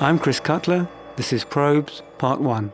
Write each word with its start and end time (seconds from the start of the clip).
I'm 0.00 0.18
Chris 0.18 0.40
Cutler. 0.40 0.88
This 1.14 1.32
is 1.32 1.44
Probes, 1.44 2.02
Part 2.18 2.40
1. 2.40 2.72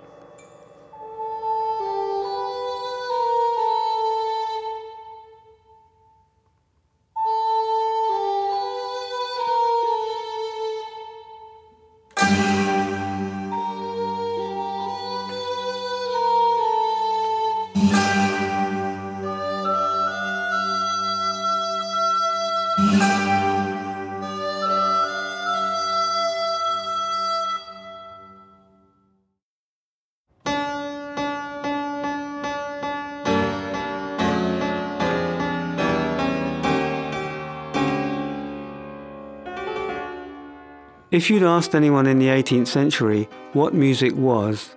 If 41.21 41.29
you'd 41.29 41.43
asked 41.43 41.75
anyone 41.75 42.07
in 42.07 42.19
the 42.19 42.29
18th 42.29 42.69
century 42.69 43.29
what 43.53 43.75
music 43.75 44.17
was, 44.17 44.75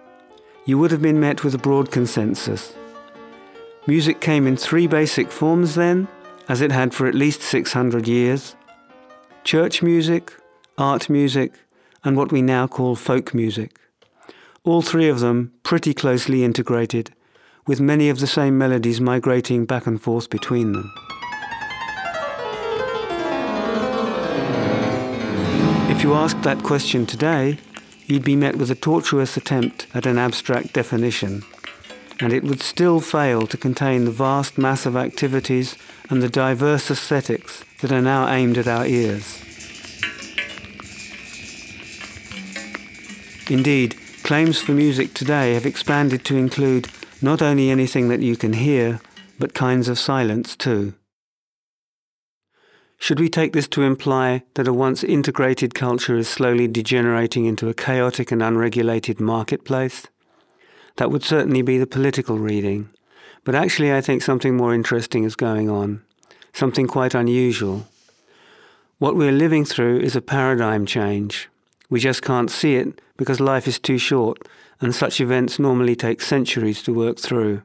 you 0.66 0.77
would 0.77 0.91
have 0.91 1.02
been 1.02 1.17
met 1.17 1.41
with 1.41 1.55
a 1.55 1.57
broad 1.57 1.89
consensus. 1.89 2.75
Music 3.88 4.19
came 4.19 4.45
in 4.45 4.57
three 4.57 4.85
basic 4.85 5.31
forms 5.31 5.75
then, 5.75 6.09
as 6.49 6.59
it 6.59 6.69
had 6.69 6.93
for 6.93 7.07
at 7.07 7.16
least 7.16 7.41
600 7.43 8.09
years 8.09 8.57
church 9.45 9.81
music, 9.81 10.33
art 10.77 11.09
music, 11.09 11.53
and 12.03 12.17
what 12.17 12.33
we 12.33 12.41
now 12.41 12.67
call 12.67 12.97
folk 12.97 13.33
music. 13.33 13.80
All 14.66 14.81
three 14.81 15.08
of 15.08 15.21
them 15.21 15.53
pretty 15.64 15.94
closely 15.94 16.44
integrated, 16.44 17.14
with 17.66 17.80
many 17.80 18.09
of 18.09 18.19
the 18.19 18.27
same 18.27 18.58
melodies 18.58 18.99
migrating 18.99 19.64
back 19.64 19.88
and 19.88 20.02
forth 20.02 20.30
between 20.30 20.73
them. 20.73 20.94
If 26.03 26.09
you 26.09 26.15
asked 26.15 26.41
that 26.41 26.63
question 26.63 27.05
today, 27.05 27.59
you'd 28.07 28.25
be 28.25 28.35
met 28.35 28.57
with 28.57 28.69
a 28.69 28.75
tortuous 28.75 29.37
attempt 29.37 29.87
at 29.93 30.05
an 30.05 30.17
abstract 30.17 30.73
definition, 30.73 31.43
and 32.19 32.33
it 32.33 32.43
would 32.43 32.61
still 32.61 32.99
fail 32.99 33.47
to 33.47 33.55
contain 33.55 34.03
the 34.03 34.11
vast 34.11 34.57
mass 34.57 34.85
of 34.85 34.97
activities 34.97 35.77
and 36.09 36.21
the 36.21 36.27
diverse 36.27 36.91
aesthetics 36.91 37.63
that 37.79 37.93
are 37.93 38.01
now 38.01 38.27
aimed 38.27 38.57
at 38.57 38.67
our 38.67 38.85
ears. 38.85 39.41
Indeed, 43.49 43.95
claims 44.23 44.59
for 44.59 44.73
music 44.73 45.13
today 45.13 45.53
have 45.53 45.65
expanded 45.65 46.25
to 46.25 46.35
include 46.35 46.89
not 47.21 47.41
only 47.41 47.69
anything 47.69 48.09
that 48.09 48.19
you 48.19 48.35
can 48.35 48.51
hear, 48.51 48.99
but 49.39 49.53
kinds 49.53 49.87
of 49.87 49.97
silence 49.97 50.57
too. 50.57 50.95
Should 53.03 53.19
we 53.19 53.27
take 53.27 53.51
this 53.51 53.67
to 53.67 53.81
imply 53.81 54.43
that 54.53 54.65
a 54.65 54.71
once 54.71 55.03
integrated 55.03 55.75
culture 55.75 56.15
is 56.15 56.29
slowly 56.29 56.69
degenerating 56.69 57.43
into 57.43 57.67
a 57.67 57.73
chaotic 57.73 58.31
and 58.31 58.41
unregulated 58.41 59.19
marketplace? 59.19 60.07
That 60.95 61.11
would 61.11 61.21
certainly 61.21 61.61
be 61.61 61.77
the 61.77 61.85
political 61.85 62.39
reading. 62.39 62.91
But 63.43 63.55
actually, 63.55 63.93
I 63.93 63.99
think 63.99 64.21
something 64.21 64.55
more 64.55 64.73
interesting 64.73 65.25
is 65.25 65.35
going 65.35 65.69
on, 65.69 66.01
something 66.53 66.87
quite 66.87 67.13
unusual. 67.13 67.87
What 68.99 69.17
we're 69.17 69.33
living 69.33 69.65
through 69.65 69.99
is 69.99 70.15
a 70.15 70.21
paradigm 70.21 70.85
change. 70.85 71.49
We 71.89 71.99
just 71.99 72.21
can't 72.21 72.49
see 72.49 72.75
it 72.75 73.01
because 73.17 73.41
life 73.41 73.67
is 73.67 73.79
too 73.79 73.97
short, 73.97 74.47
and 74.79 74.95
such 74.95 75.19
events 75.19 75.59
normally 75.59 75.97
take 75.97 76.21
centuries 76.21 76.81
to 76.83 76.93
work 76.93 77.19
through. 77.19 77.63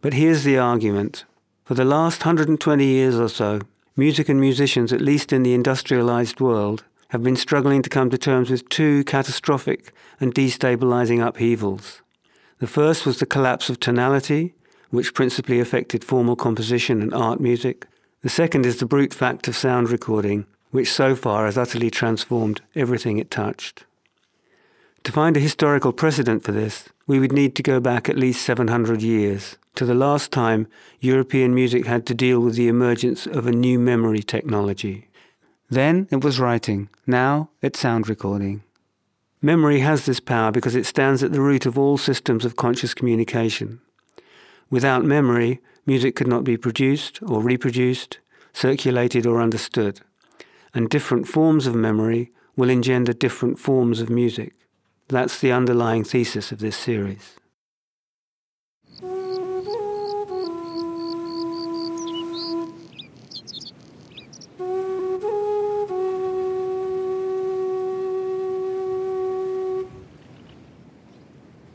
But 0.00 0.14
here's 0.14 0.42
the 0.42 0.58
argument. 0.58 1.26
For 1.64 1.74
the 1.74 1.84
last 1.84 2.24
120 2.24 2.84
years 2.84 3.14
or 3.14 3.28
so, 3.28 3.60
Music 3.94 4.30
and 4.30 4.40
musicians, 4.40 4.90
at 4.90 5.02
least 5.02 5.34
in 5.34 5.42
the 5.42 5.52
industrialized 5.52 6.40
world, 6.40 6.82
have 7.08 7.22
been 7.22 7.36
struggling 7.36 7.82
to 7.82 7.90
come 7.90 8.08
to 8.08 8.16
terms 8.16 8.48
with 8.48 8.66
two 8.70 9.04
catastrophic 9.04 9.92
and 10.18 10.34
destabilizing 10.34 11.22
upheavals. 11.22 12.00
The 12.58 12.66
first 12.66 13.04
was 13.04 13.18
the 13.18 13.26
collapse 13.26 13.68
of 13.68 13.78
tonality, 13.78 14.54
which 14.88 15.12
principally 15.12 15.60
affected 15.60 16.04
formal 16.04 16.36
composition 16.36 17.02
and 17.02 17.12
art 17.12 17.38
music. 17.38 17.86
The 18.22 18.30
second 18.30 18.64
is 18.64 18.78
the 18.78 18.86
brute 18.86 19.12
fact 19.12 19.46
of 19.46 19.56
sound 19.56 19.90
recording, 19.90 20.46
which 20.70 20.90
so 20.90 21.14
far 21.14 21.44
has 21.44 21.58
utterly 21.58 21.90
transformed 21.90 22.62
everything 22.74 23.18
it 23.18 23.30
touched. 23.30 23.84
To 25.04 25.12
find 25.12 25.36
a 25.36 25.40
historical 25.40 25.92
precedent 25.92 26.44
for 26.44 26.52
this, 26.52 26.88
we 27.08 27.18
would 27.18 27.32
need 27.32 27.56
to 27.56 27.62
go 27.62 27.80
back 27.80 28.08
at 28.08 28.16
least 28.16 28.44
700 28.44 29.02
years 29.02 29.56
to 29.74 29.84
the 29.84 29.94
last 29.94 30.30
time 30.30 30.68
European 31.00 31.54
music 31.54 31.86
had 31.86 32.06
to 32.06 32.14
deal 32.14 32.40
with 32.40 32.54
the 32.54 32.68
emergence 32.68 33.26
of 33.26 33.46
a 33.46 33.52
new 33.52 33.78
memory 33.80 34.22
technology. 34.22 35.08
Then 35.68 36.06
it 36.10 36.22
was 36.22 36.38
writing, 36.38 36.88
now 37.06 37.48
it's 37.62 37.80
sound 37.80 38.08
recording. 38.08 38.62
Memory 39.40 39.80
has 39.80 40.06
this 40.06 40.20
power 40.20 40.52
because 40.52 40.76
it 40.76 40.86
stands 40.86 41.22
at 41.22 41.32
the 41.32 41.40
root 41.40 41.66
of 41.66 41.76
all 41.76 41.98
systems 41.98 42.44
of 42.44 42.54
conscious 42.54 42.94
communication. 42.94 43.80
Without 44.70 45.04
memory, 45.04 45.60
music 45.84 46.14
could 46.14 46.28
not 46.28 46.44
be 46.44 46.56
produced 46.56 47.20
or 47.22 47.42
reproduced, 47.42 48.18
circulated 48.52 49.26
or 49.26 49.40
understood, 49.40 50.00
and 50.74 50.88
different 50.88 51.26
forms 51.26 51.66
of 51.66 51.74
memory 51.74 52.30
will 52.54 52.70
engender 52.70 53.12
different 53.12 53.58
forms 53.58 54.00
of 54.00 54.08
music. 54.08 54.54
That's 55.12 55.40
the 55.40 55.52
underlying 55.52 56.04
thesis 56.04 56.52
of 56.52 56.60
this 56.60 56.74
series. 56.74 57.34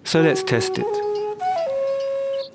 So 0.03 0.21
let's 0.21 0.41
test 0.41 0.79
it. 0.79 0.85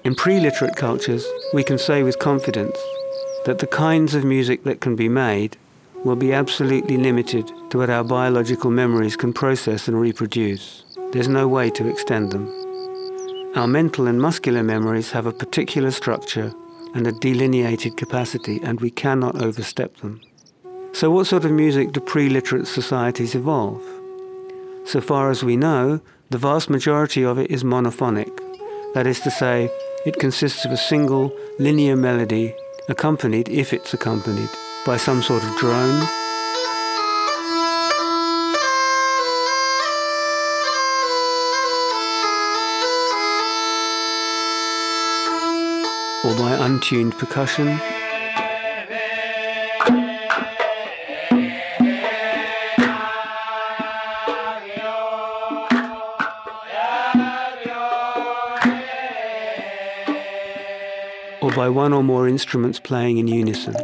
In 0.02 0.16
pre 0.16 0.40
literate 0.40 0.74
cultures, 0.74 1.24
we 1.54 1.62
can 1.62 1.78
say 1.78 2.02
with 2.02 2.18
confidence 2.18 2.76
that 3.44 3.60
the 3.60 3.68
kinds 3.68 4.16
of 4.16 4.24
music 4.24 4.64
that 4.64 4.80
can 4.80 4.96
be 4.96 5.08
made 5.08 5.56
will 6.04 6.16
be 6.16 6.32
absolutely 6.32 6.96
limited 6.96 7.50
to 7.70 7.78
what 7.78 7.90
our 7.90 8.04
biological 8.04 8.70
memories 8.70 9.16
can 9.16 9.32
process 9.32 9.88
and 9.88 10.00
reproduce. 10.00 10.84
There's 11.12 11.28
no 11.28 11.46
way 11.46 11.70
to 11.70 11.88
extend 11.88 12.32
them. 12.32 12.46
Our 13.54 13.66
mental 13.66 14.06
and 14.06 14.20
muscular 14.20 14.62
memories 14.62 15.10
have 15.12 15.26
a 15.26 15.32
particular 15.32 15.90
structure 15.90 16.52
and 16.94 17.06
a 17.06 17.12
delineated 17.12 17.96
capacity, 17.96 18.60
and 18.62 18.80
we 18.80 18.90
cannot 18.90 19.42
overstep 19.42 19.96
them. 19.98 20.20
So, 20.92 21.10
what 21.10 21.26
sort 21.26 21.44
of 21.44 21.52
music 21.52 21.92
do 21.92 22.00
pre 22.00 22.28
literate 22.28 22.66
societies 22.66 23.34
evolve? 23.34 23.82
So 24.84 25.00
far 25.00 25.30
as 25.30 25.44
we 25.44 25.56
know, 25.56 26.00
the 26.30 26.38
vast 26.38 26.68
majority 26.68 27.24
of 27.24 27.38
it 27.38 27.50
is 27.50 27.62
monophonic. 27.62 28.32
That 28.94 29.06
is 29.06 29.20
to 29.20 29.30
say, 29.30 29.70
it 30.04 30.18
consists 30.18 30.64
of 30.64 30.72
a 30.72 30.76
single 30.76 31.32
linear 31.58 31.96
melody, 31.96 32.54
accompanied, 32.88 33.48
if 33.48 33.72
it's 33.72 33.94
accompanied, 33.94 34.50
by 34.84 34.96
some 34.96 35.22
sort 35.22 35.44
of 35.44 35.56
drone. 35.56 36.02
Or 46.24 46.36
by 46.36 46.56
untuned 46.60 47.16
percussion. 47.18 47.80
By 61.54 61.68
one 61.68 61.92
or 61.92 62.02
more 62.02 62.28
instruments 62.28 62.80
playing 62.80 63.18
in 63.18 63.28
unison. 63.28 63.74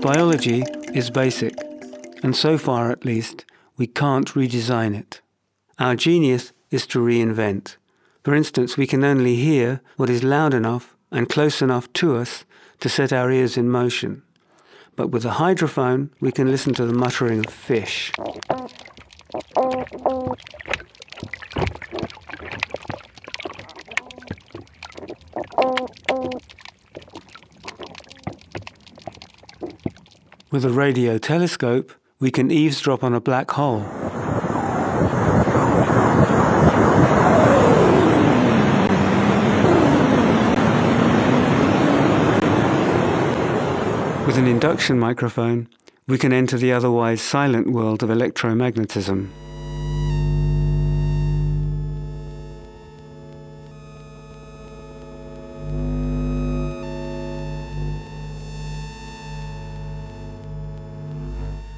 Biology 0.00 0.62
is 0.94 1.10
basic, 1.10 1.54
and 2.22 2.36
so 2.36 2.58
far 2.58 2.90
at 2.90 3.04
least, 3.04 3.44
we 3.76 3.86
can't 3.86 4.28
redesign 4.34 4.98
it. 4.98 5.20
Our 5.78 5.94
genius 5.94 6.52
is 6.70 6.86
to 6.88 6.98
reinvent. 6.98 7.76
For 8.24 8.34
instance, 8.34 8.76
we 8.76 8.86
can 8.86 9.04
only 9.04 9.36
hear 9.36 9.80
what 9.96 10.10
is 10.10 10.22
loud 10.22 10.52
enough 10.52 10.96
and 11.10 11.28
close 11.28 11.62
enough 11.62 11.90
to 11.94 12.16
us 12.16 12.44
to 12.80 12.88
set 12.88 13.12
our 13.12 13.30
ears 13.30 13.56
in 13.56 13.68
motion. 13.70 14.22
But 15.00 15.12
with 15.12 15.24
a 15.24 15.30
hydrophone, 15.30 16.10
we 16.20 16.30
can 16.30 16.50
listen 16.50 16.74
to 16.74 16.84
the 16.84 16.92
muttering 16.92 17.38
of 17.38 17.46
fish. 17.46 18.12
With 30.50 30.66
a 30.66 30.70
radio 30.70 31.16
telescope, 31.16 31.92
we 32.18 32.30
can 32.30 32.50
eavesdrop 32.50 33.02
on 33.02 33.14
a 33.14 33.22
black 33.22 33.52
hole. 33.52 33.99
With 44.30 44.38
an 44.38 44.46
induction 44.46 44.96
microphone, 44.96 45.66
we 46.06 46.16
can 46.16 46.32
enter 46.32 46.56
the 46.56 46.70
otherwise 46.70 47.20
silent 47.20 47.68
world 47.68 48.04
of 48.04 48.10
electromagnetism. 48.10 49.28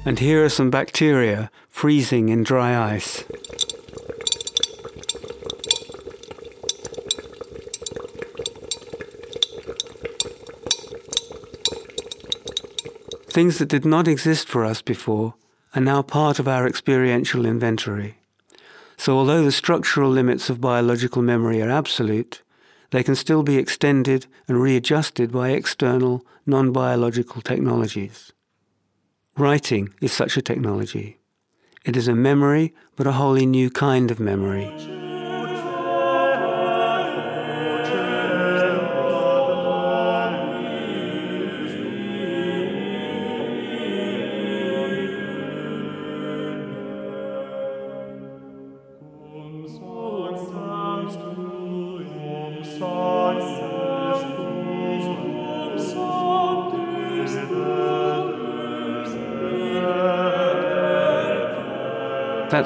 And 0.05 0.19
here 0.19 0.45
are 0.45 0.49
some 0.49 0.69
bacteria 0.69 1.49
freezing 1.71 2.29
in 2.29 2.43
dry 2.43 2.93
ice. 2.93 3.23
Things 13.33 13.57
that 13.57 13.67
did 13.67 13.83
not 13.83 14.07
exist 14.07 14.47
for 14.47 14.63
us 14.63 14.83
before 14.83 15.33
are 15.73 15.81
now 15.81 16.03
part 16.03 16.37
of 16.37 16.47
our 16.47 16.67
experiential 16.67 17.47
inventory. 17.47 18.19
So, 18.95 19.17
although 19.17 19.43
the 19.43 19.51
structural 19.51 20.11
limits 20.11 20.51
of 20.51 20.61
biological 20.61 21.23
memory 21.23 21.59
are 21.59 21.71
absolute, 21.71 22.43
they 22.91 23.01
can 23.01 23.15
still 23.15 23.41
be 23.41 23.57
extended 23.57 24.27
and 24.47 24.61
readjusted 24.61 25.31
by 25.31 25.49
external, 25.49 26.23
non 26.45 26.71
biological 26.71 27.41
technologies. 27.41 28.31
Writing 29.35 29.95
is 29.99 30.13
such 30.13 30.37
a 30.37 30.43
technology. 30.43 31.17
It 31.83 31.97
is 31.97 32.07
a 32.07 32.13
memory, 32.13 32.75
but 32.95 33.07
a 33.07 33.13
wholly 33.13 33.47
new 33.47 33.71
kind 33.71 34.11
of 34.11 34.19
memory. 34.19 35.02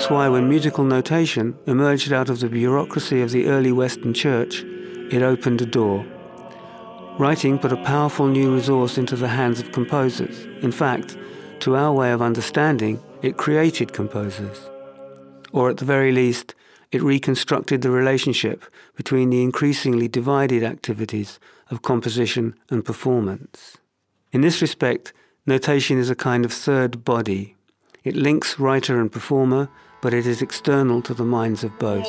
That's 0.07 0.15
why 0.15 0.29
when 0.29 0.47
musical 0.47 0.85
notation 0.85 1.59
emerged 1.65 2.13
out 2.13 2.29
of 2.29 2.39
the 2.39 2.47
bureaucracy 2.47 3.21
of 3.21 3.31
the 3.31 3.47
early 3.47 3.73
Western 3.73 4.13
Church, 4.13 4.63
it 5.11 5.21
opened 5.21 5.61
a 5.61 5.65
door. 5.65 6.05
Writing 7.19 7.59
put 7.59 7.73
a 7.73 7.83
powerful 7.83 8.25
new 8.25 8.55
resource 8.55 8.97
into 8.97 9.17
the 9.17 9.27
hands 9.27 9.59
of 9.59 9.73
composers. 9.73 10.45
In 10.63 10.71
fact, 10.71 11.17
to 11.59 11.75
our 11.75 11.91
way 11.91 12.13
of 12.13 12.21
understanding, 12.21 13.01
it 13.21 13.35
created 13.35 13.91
composers. 13.91 14.69
Or 15.51 15.69
at 15.69 15.75
the 15.75 15.83
very 15.83 16.13
least, 16.13 16.55
it 16.93 17.03
reconstructed 17.03 17.81
the 17.81 17.91
relationship 17.91 18.63
between 18.95 19.29
the 19.29 19.43
increasingly 19.43 20.07
divided 20.07 20.63
activities 20.63 21.37
of 21.69 21.81
composition 21.81 22.55
and 22.69 22.85
performance. 22.85 23.75
In 24.31 24.39
this 24.39 24.61
respect, 24.61 25.11
notation 25.45 25.97
is 25.97 26.09
a 26.09 26.15
kind 26.15 26.45
of 26.45 26.53
third 26.53 27.03
body 27.03 27.57
it 28.07 28.15
links 28.15 28.57
writer 28.57 29.01
and 29.01 29.11
performer, 29.11 29.67
but 30.07 30.13
it 30.13 30.25
is 30.25 30.41
external 30.41 31.01
to 31.01 31.13
the 31.13 31.25
minds 31.25 31.65
of 31.65 31.79
both. 31.79 32.07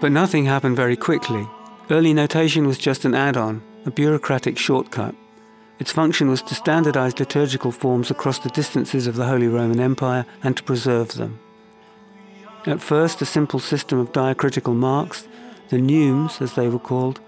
But 0.00 0.12
nothing 0.12 0.46
happened 0.46 0.76
very 0.76 0.96
quickly. 0.96 1.46
Early 1.90 2.14
notation 2.14 2.66
was 2.66 2.78
just 2.78 3.04
an 3.04 3.14
add 3.14 3.36
on, 3.36 3.62
a 3.84 3.90
bureaucratic 3.90 4.56
shortcut. 4.56 5.14
Its 5.78 5.92
function 5.92 6.30
was 6.30 6.40
to 6.42 6.54
standardize 6.54 7.18
liturgical 7.18 7.70
forms 7.70 8.10
across 8.10 8.38
the 8.38 8.48
distances 8.48 9.06
of 9.06 9.16
the 9.16 9.26
Holy 9.26 9.46
Roman 9.48 9.78
Empire 9.78 10.24
and 10.42 10.56
to 10.56 10.62
preserve 10.62 11.14
them. 11.14 11.38
At 12.66 12.80
first, 12.80 13.20
a 13.20 13.26
simple 13.26 13.60
system 13.60 13.98
of 13.98 14.12
diacritical 14.12 14.74
marks, 14.74 15.28
the 15.68 15.76
neumes, 15.76 16.40
as 16.40 16.54
they 16.54 16.68
were 16.68 16.78
called, 16.78 17.20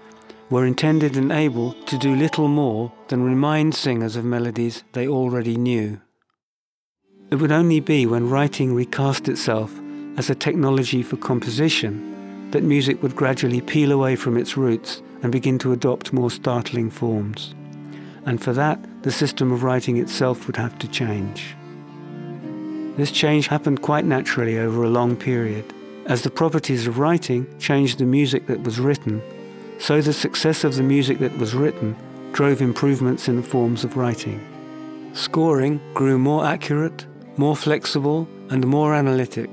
were 0.49 0.65
intended 0.65 1.15
and 1.15 1.31
able 1.31 1.73
to 1.73 1.97
do 1.97 2.15
little 2.15 2.47
more 2.47 2.91
than 3.07 3.23
remind 3.23 3.75
singers 3.75 4.15
of 4.15 4.25
melodies 4.25 4.83
they 4.93 5.07
already 5.07 5.57
knew. 5.57 5.99
It 7.29 7.35
would 7.35 7.51
only 7.51 7.79
be 7.79 8.05
when 8.05 8.29
writing 8.29 8.73
recast 8.73 9.27
itself 9.27 9.79
as 10.17 10.29
a 10.29 10.35
technology 10.35 11.01
for 11.01 11.17
composition 11.17 12.12
that 12.53 12.63
music 12.63 13.01
would 13.01 13.15
gradually 13.15 13.61
peel 13.61 13.91
away 13.91 14.15
from 14.15 14.37
its 14.37 14.55
roots 14.55 15.01
and 15.23 15.31
begin 15.31 15.57
to 15.57 15.73
adopt 15.73 16.13
more 16.13 16.29
startling 16.29 16.89
forms. 16.89 17.55
And 18.27 18.41
for 18.41 18.53
that, 18.53 18.79
the 19.01 19.11
system 19.11 19.51
of 19.51 19.63
writing 19.63 19.97
itself 19.97 20.45
would 20.45 20.55
have 20.57 20.77
to 20.79 20.87
change. 20.87 21.55
This 22.95 23.11
change 23.11 23.47
happened 23.47 23.81
quite 23.81 24.05
naturally 24.05 24.59
over 24.59 24.83
a 24.83 24.89
long 24.89 25.15
period. 25.15 25.73
As 26.05 26.21
the 26.21 26.29
properties 26.29 26.85
of 26.85 26.99
writing 26.99 27.47
changed 27.57 27.97
the 27.97 28.05
music 28.05 28.45
that 28.45 28.61
was 28.61 28.79
written, 28.79 29.19
so 29.79 29.99
the 29.99 30.13
success 30.13 30.63
of 30.63 30.75
the 30.75 30.83
music 30.83 31.17
that 31.19 31.35
was 31.39 31.55
written 31.55 31.95
drove 32.33 32.61
improvements 32.61 33.27
in 33.27 33.35
the 33.35 33.41
forms 33.41 33.83
of 33.83 33.97
writing. 33.97 34.39
Scoring 35.13 35.81
grew 35.95 36.19
more 36.19 36.45
accurate, 36.45 37.07
more 37.35 37.55
flexible, 37.55 38.27
and 38.51 38.67
more 38.67 38.93
analytic, 38.93 39.49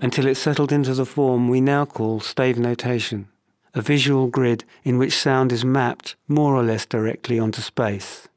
until 0.00 0.26
it 0.26 0.36
settled 0.36 0.72
into 0.72 0.94
the 0.94 1.06
form 1.06 1.48
we 1.48 1.60
now 1.60 1.84
call 1.84 2.20
stave 2.20 2.58
notation, 2.58 3.28
a 3.74 3.82
visual 3.82 4.28
grid 4.28 4.64
in 4.84 4.98
which 4.98 5.12
sound 5.12 5.52
is 5.52 5.64
mapped 5.64 6.16
more 6.26 6.54
or 6.54 6.62
less 6.62 6.86
directly 6.86 7.38
onto 7.38 7.60
space. 7.60 8.28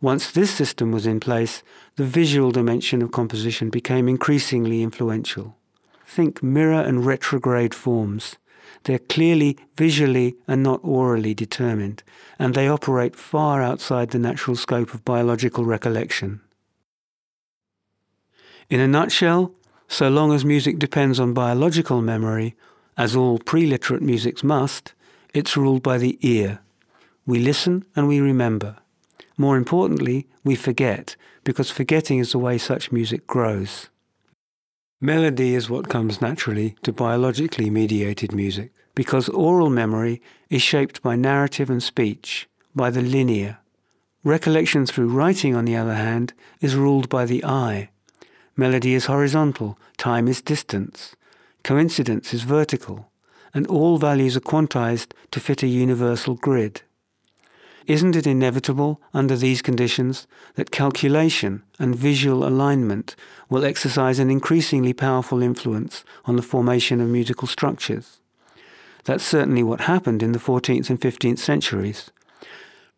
Once 0.00 0.30
this 0.30 0.50
system 0.50 0.92
was 0.92 1.06
in 1.06 1.20
place, 1.20 1.62
the 1.96 2.04
visual 2.04 2.50
dimension 2.50 3.00
of 3.02 3.12
composition 3.12 3.70
became 3.70 4.08
increasingly 4.08 4.82
influential. 4.82 5.56
Think 6.04 6.42
mirror 6.42 6.80
and 6.80 7.04
retrograde 7.06 7.74
forms. 7.74 8.36
They're 8.84 8.98
clearly 8.98 9.56
visually 9.76 10.36
and 10.46 10.62
not 10.62 10.80
orally 10.82 11.34
determined, 11.34 12.02
and 12.38 12.54
they 12.54 12.68
operate 12.68 13.16
far 13.16 13.62
outside 13.62 14.10
the 14.10 14.18
natural 14.18 14.56
scope 14.56 14.94
of 14.94 15.04
biological 15.04 15.64
recollection. 15.64 16.40
In 18.68 18.80
a 18.80 18.86
nutshell, 18.86 19.52
so 19.88 20.08
long 20.08 20.32
as 20.32 20.44
music 20.44 20.78
depends 20.78 21.20
on 21.20 21.32
biological 21.32 22.02
memory, 22.02 22.54
as 22.96 23.14
all 23.14 23.38
pre-literate 23.38 24.02
musics 24.02 24.42
must, 24.42 24.94
it's 25.34 25.56
ruled 25.56 25.82
by 25.82 25.98
the 25.98 26.18
ear. 26.22 26.60
We 27.26 27.38
listen 27.38 27.84
and 27.94 28.08
we 28.08 28.20
remember. 28.20 28.76
More 29.36 29.56
importantly, 29.56 30.26
we 30.44 30.54
forget, 30.54 31.16
because 31.44 31.70
forgetting 31.70 32.18
is 32.18 32.32
the 32.32 32.38
way 32.38 32.58
such 32.58 32.92
music 32.92 33.26
grows. 33.26 33.88
Melody 35.00 35.54
is 35.54 35.68
what 35.68 35.90
comes 35.90 36.22
naturally 36.22 36.74
to 36.82 36.92
biologically 36.92 37.68
mediated 37.68 38.32
music, 38.32 38.72
because 38.94 39.28
oral 39.28 39.68
memory 39.68 40.22
is 40.48 40.62
shaped 40.62 41.02
by 41.02 41.16
narrative 41.16 41.68
and 41.68 41.82
speech, 41.82 42.48
by 42.74 42.88
the 42.88 43.02
linear. 43.02 43.58
Recollection 44.24 44.86
through 44.86 45.08
writing, 45.08 45.54
on 45.54 45.66
the 45.66 45.76
other 45.76 45.94
hand, 45.94 46.32
is 46.60 46.74
ruled 46.74 47.08
by 47.10 47.26
the 47.26 47.44
eye, 47.44 47.90
Melody 48.58 48.94
is 48.94 49.04
horizontal, 49.04 49.78
time 49.98 50.26
is 50.26 50.40
distance, 50.40 51.14
coincidence 51.62 52.32
is 52.32 52.42
vertical, 52.42 53.10
and 53.52 53.66
all 53.66 53.98
values 53.98 54.34
are 54.34 54.40
quantized 54.40 55.12
to 55.30 55.40
fit 55.40 55.62
a 55.62 55.66
universal 55.66 56.36
grid. 56.36 56.80
Isn't 57.86 58.16
it 58.16 58.26
inevitable, 58.26 58.98
under 59.12 59.36
these 59.36 59.60
conditions, 59.60 60.26
that 60.54 60.70
calculation 60.70 61.64
and 61.78 61.94
visual 61.94 62.48
alignment 62.48 63.14
will 63.50 63.64
exercise 63.64 64.18
an 64.18 64.30
increasingly 64.30 64.94
powerful 64.94 65.42
influence 65.42 66.02
on 66.24 66.36
the 66.36 66.42
formation 66.42 67.02
of 67.02 67.08
musical 67.08 67.46
structures? 67.46 68.20
That's 69.04 69.22
certainly 69.22 69.62
what 69.62 69.82
happened 69.82 70.22
in 70.22 70.32
the 70.32 70.38
14th 70.38 70.88
and 70.88 70.98
15th 70.98 71.38
centuries. 71.38 72.10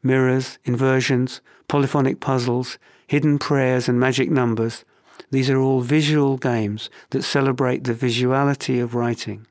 Mirrors, 0.05 0.59
inversions, 0.65 1.41
polyphonic 1.67 2.21
puzzles, 2.21 2.79
hidden 3.09 3.41
prayers, 3.41 3.89
and 3.89 3.99
magic 3.99 4.31
numbers 4.31 4.85
these 5.31 5.51
are 5.51 5.59
all 5.59 5.81
visual 5.81 6.37
games 6.37 6.91
that 7.11 7.23
celebrate 7.23 7.85
the 7.85 7.95
visuality 7.95 8.83
of 8.83 8.95
writing. 8.95 9.47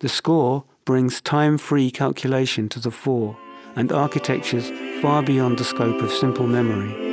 The 0.00 0.08
score 0.08 0.64
brings 0.84 1.20
time-free 1.20 1.90
calculation 1.90 2.68
to 2.70 2.80
the 2.80 2.90
fore 2.90 3.36
and 3.74 3.92
architectures 3.92 4.70
far 5.02 5.22
beyond 5.22 5.58
the 5.58 5.64
scope 5.64 6.02
of 6.02 6.12
simple 6.12 6.46
memory. 6.46 7.05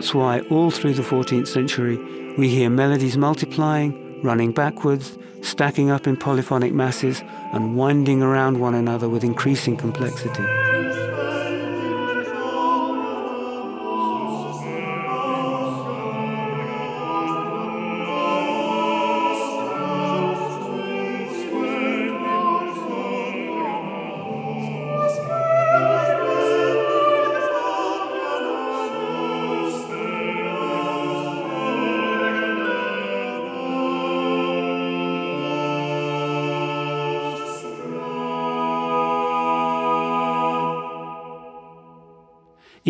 That's 0.00 0.14
why 0.14 0.40
all 0.48 0.70
through 0.70 0.94
the 0.94 1.02
14th 1.02 1.46
century 1.46 1.98
we 2.38 2.48
hear 2.48 2.70
melodies 2.70 3.18
multiplying, 3.18 4.22
running 4.22 4.50
backwards, 4.50 5.18
stacking 5.42 5.90
up 5.90 6.06
in 6.06 6.16
polyphonic 6.16 6.72
masses, 6.72 7.20
and 7.52 7.76
winding 7.76 8.22
around 8.22 8.58
one 8.58 8.74
another 8.74 9.10
with 9.10 9.24
increasing 9.24 9.76
complexity. 9.76 10.99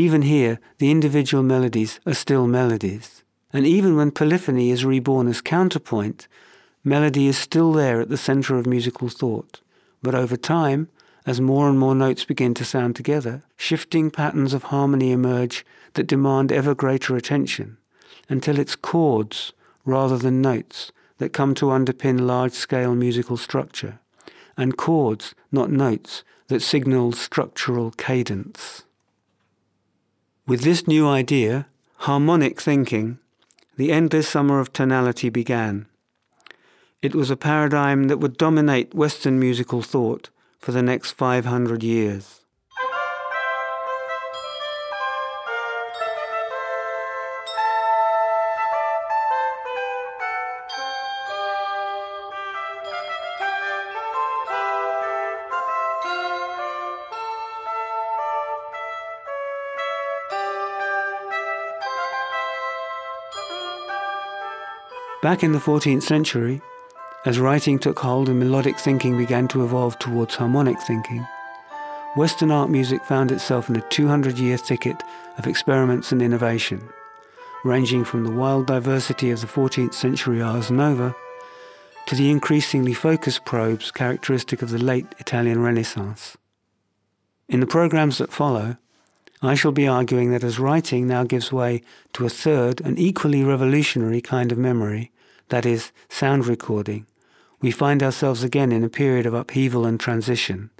Even 0.00 0.22
here, 0.22 0.60
the 0.78 0.90
individual 0.90 1.42
melodies 1.42 2.00
are 2.06 2.14
still 2.14 2.46
melodies. 2.46 3.22
And 3.52 3.66
even 3.66 3.96
when 3.96 4.12
polyphony 4.12 4.70
is 4.70 4.82
reborn 4.82 5.28
as 5.28 5.42
counterpoint, 5.42 6.26
melody 6.82 7.26
is 7.26 7.36
still 7.36 7.74
there 7.74 8.00
at 8.00 8.08
the 8.08 8.16
center 8.16 8.56
of 8.56 8.64
musical 8.64 9.10
thought. 9.10 9.60
But 10.02 10.14
over 10.14 10.38
time, 10.38 10.88
as 11.26 11.38
more 11.38 11.68
and 11.68 11.78
more 11.78 11.94
notes 11.94 12.24
begin 12.24 12.54
to 12.54 12.64
sound 12.64 12.96
together, 12.96 13.42
shifting 13.58 14.10
patterns 14.10 14.54
of 14.54 14.62
harmony 14.72 15.12
emerge 15.12 15.66
that 15.92 16.06
demand 16.06 16.50
ever 16.50 16.74
greater 16.74 17.14
attention, 17.14 17.76
until 18.30 18.58
it's 18.58 18.76
chords 18.76 19.52
rather 19.84 20.16
than 20.16 20.40
notes 20.40 20.92
that 21.18 21.34
come 21.34 21.54
to 21.56 21.66
underpin 21.66 22.22
large-scale 22.22 22.94
musical 22.94 23.36
structure, 23.36 23.98
and 24.56 24.78
chords, 24.78 25.34
not 25.52 25.70
notes, 25.70 26.24
that 26.46 26.62
signal 26.62 27.12
structural 27.12 27.90
cadence. 27.90 28.84
With 30.50 30.62
this 30.62 30.88
new 30.88 31.06
idea, 31.06 31.68
harmonic 31.98 32.60
thinking, 32.60 33.20
the 33.76 33.92
endless 33.92 34.28
summer 34.28 34.58
of 34.58 34.72
tonality 34.72 35.28
began. 35.28 35.86
It 37.00 37.14
was 37.14 37.30
a 37.30 37.36
paradigm 37.36 38.08
that 38.08 38.18
would 38.18 38.36
dominate 38.36 38.92
Western 38.92 39.38
musical 39.38 39.80
thought 39.80 40.28
for 40.58 40.72
the 40.72 40.82
next 40.82 41.12
500 41.12 41.84
years. 41.84 42.39
Back 65.22 65.42
in 65.42 65.52
the 65.52 65.58
14th 65.58 66.02
century, 66.02 66.62
as 67.26 67.38
writing 67.38 67.78
took 67.78 67.98
hold 67.98 68.30
and 68.30 68.38
melodic 68.38 68.78
thinking 68.78 69.18
began 69.18 69.48
to 69.48 69.62
evolve 69.62 69.98
towards 69.98 70.34
harmonic 70.34 70.80
thinking, 70.80 71.26
Western 72.16 72.50
art 72.50 72.70
music 72.70 73.04
found 73.04 73.30
itself 73.30 73.68
in 73.68 73.76
a 73.76 73.82
200 73.90 74.38
year 74.38 74.56
thicket 74.56 75.02
of 75.36 75.46
experiments 75.46 76.10
and 76.10 76.22
innovation, 76.22 76.88
ranging 77.64 78.02
from 78.02 78.24
the 78.24 78.30
wild 78.30 78.66
diversity 78.66 79.30
of 79.30 79.42
the 79.42 79.46
14th 79.46 79.92
century 79.92 80.40
Ars 80.40 80.70
Nova 80.70 81.14
to 82.06 82.14
the 82.14 82.30
increasingly 82.30 82.94
focused 82.94 83.44
probes 83.44 83.90
characteristic 83.90 84.62
of 84.62 84.70
the 84.70 84.82
late 84.82 85.06
Italian 85.18 85.60
Renaissance. 85.60 86.38
In 87.46 87.60
the 87.60 87.66
programs 87.66 88.16
that 88.16 88.32
follow, 88.32 88.78
I 89.42 89.54
shall 89.54 89.72
be 89.72 89.88
arguing 89.88 90.30
that 90.32 90.44
as 90.44 90.58
writing 90.58 91.06
now 91.06 91.24
gives 91.24 91.50
way 91.50 91.82
to 92.12 92.26
a 92.26 92.30
third 92.30 92.80
and 92.82 92.98
equally 92.98 93.42
revolutionary 93.42 94.20
kind 94.20 94.52
of 94.52 94.58
memory, 94.58 95.12
that 95.48 95.64
is, 95.64 95.92
sound 96.08 96.46
recording, 96.46 97.06
we 97.60 97.70
find 97.70 98.02
ourselves 98.02 98.42
again 98.42 98.70
in 98.70 98.84
a 98.84 98.88
period 98.88 99.26
of 99.26 99.34
upheaval 99.34 99.86
and 99.86 99.98
transition. 99.98 100.70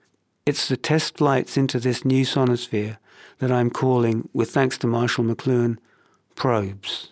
It's 0.45 0.69
the 0.69 0.77
test 0.77 1.19
flights 1.19 1.57
into 1.57 1.81
this 1.81 2.05
new 2.05 2.25
sonosphere 2.25 2.99
that 3.39 3.51
I'm 3.51 3.71
calling, 3.71 4.29
with 4.35 4.51
thanks 4.51 4.77
to 4.79 4.87
Marshall 4.87 5.25
McLuhan, 5.25 5.79
probes. 6.35 7.09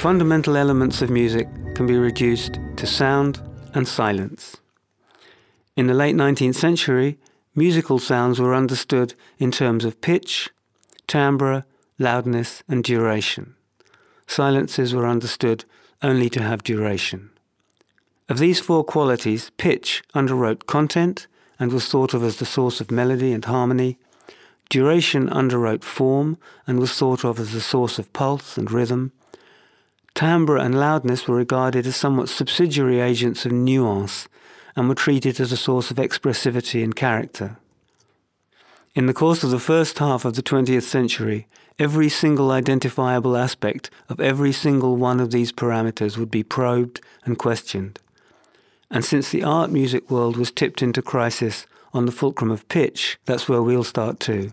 Fundamental 0.00 0.56
elements 0.56 1.02
of 1.02 1.10
music 1.10 1.46
can 1.74 1.86
be 1.86 1.98
reduced 1.98 2.58
to 2.74 2.86
sound 2.86 3.38
and 3.74 3.86
silence. 3.86 4.56
In 5.76 5.88
the 5.88 5.92
late 5.92 6.16
19th 6.16 6.54
century, 6.54 7.18
musical 7.54 7.98
sounds 7.98 8.40
were 8.40 8.54
understood 8.54 9.12
in 9.38 9.50
terms 9.50 9.84
of 9.84 10.00
pitch, 10.00 10.48
timbre, 11.06 11.66
loudness, 11.98 12.62
and 12.66 12.82
duration. 12.82 13.54
Silences 14.26 14.94
were 14.94 15.06
understood 15.06 15.66
only 16.02 16.30
to 16.30 16.40
have 16.40 16.62
duration. 16.64 17.28
Of 18.26 18.38
these 18.38 18.58
four 18.58 18.84
qualities, 18.84 19.50
pitch 19.58 20.02
underwrote 20.14 20.64
content 20.64 21.26
and 21.58 21.74
was 21.74 21.90
thought 21.90 22.14
of 22.14 22.24
as 22.24 22.36
the 22.38 22.46
source 22.46 22.80
of 22.80 22.90
melody 22.90 23.34
and 23.34 23.44
harmony. 23.44 23.98
Duration 24.70 25.28
underwrote 25.28 25.84
form 25.84 26.38
and 26.66 26.80
was 26.80 26.94
thought 26.94 27.22
of 27.22 27.38
as 27.38 27.52
the 27.52 27.60
source 27.60 27.98
of 27.98 28.10
pulse 28.14 28.56
and 28.56 28.70
rhythm. 28.70 29.12
Timbre 30.14 30.56
and 30.56 30.78
loudness 30.78 31.26
were 31.26 31.36
regarded 31.36 31.86
as 31.86 31.96
somewhat 31.96 32.28
subsidiary 32.28 33.00
agents 33.00 33.46
of 33.46 33.52
nuance 33.52 34.28
and 34.76 34.88
were 34.88 34.94
treated 34.94 35.40
as 35.40 35.52
a 35.52 35.56
source 35.56 35.90
of 35.90 35.96
expressivity 35.96 36.82
and 36.84 36.94
character. 36.94 37.58
In 38.94 39.06
the 39.06 39.14
course 39.14 39.44
of 39.44 39.50
the 39.50 39.60
first 39.60 39.98
half 39.98 40.24
of 40.24 40.34
the 40.34 40.42
20th 40.42 40.82
century, 40.82 41.46
every 41.78 42.08
single 42.08 42.50
identifiable 42.50 43.36
aspect 43.36 43.88
of 44.08 44.20
every 44.20 44.52
single 44.52 44.96
one 44.96 45.20
of 45.20 45.30
these 45.30 45.52
parameters 45.52 46.18
would 46.18 46.30
be 46.30 46.42
probed 46.42 47.00
and 47.24 47.38
questioned. 47.38 47.98
And 48.90 49.04
since 49.04 49.30
the 49.30 49.44
art 49.44 49.70
music 49.70 50.10
world 50.10 50.36
was 50.36 50.50
tipped 50.50 50.82
into 50.82 51.02
crisis 51.02 51.66
on 51.94 52.06
the 52.06 52.12
fulcrum 52.12 52.50
of 52.50 52.68
pitch, 52.68 53.18
that's 53.24 53.48
where 53.48 53.62
we'll 53.62 53.84
start 53.84 54.18
too. 54.18 54.52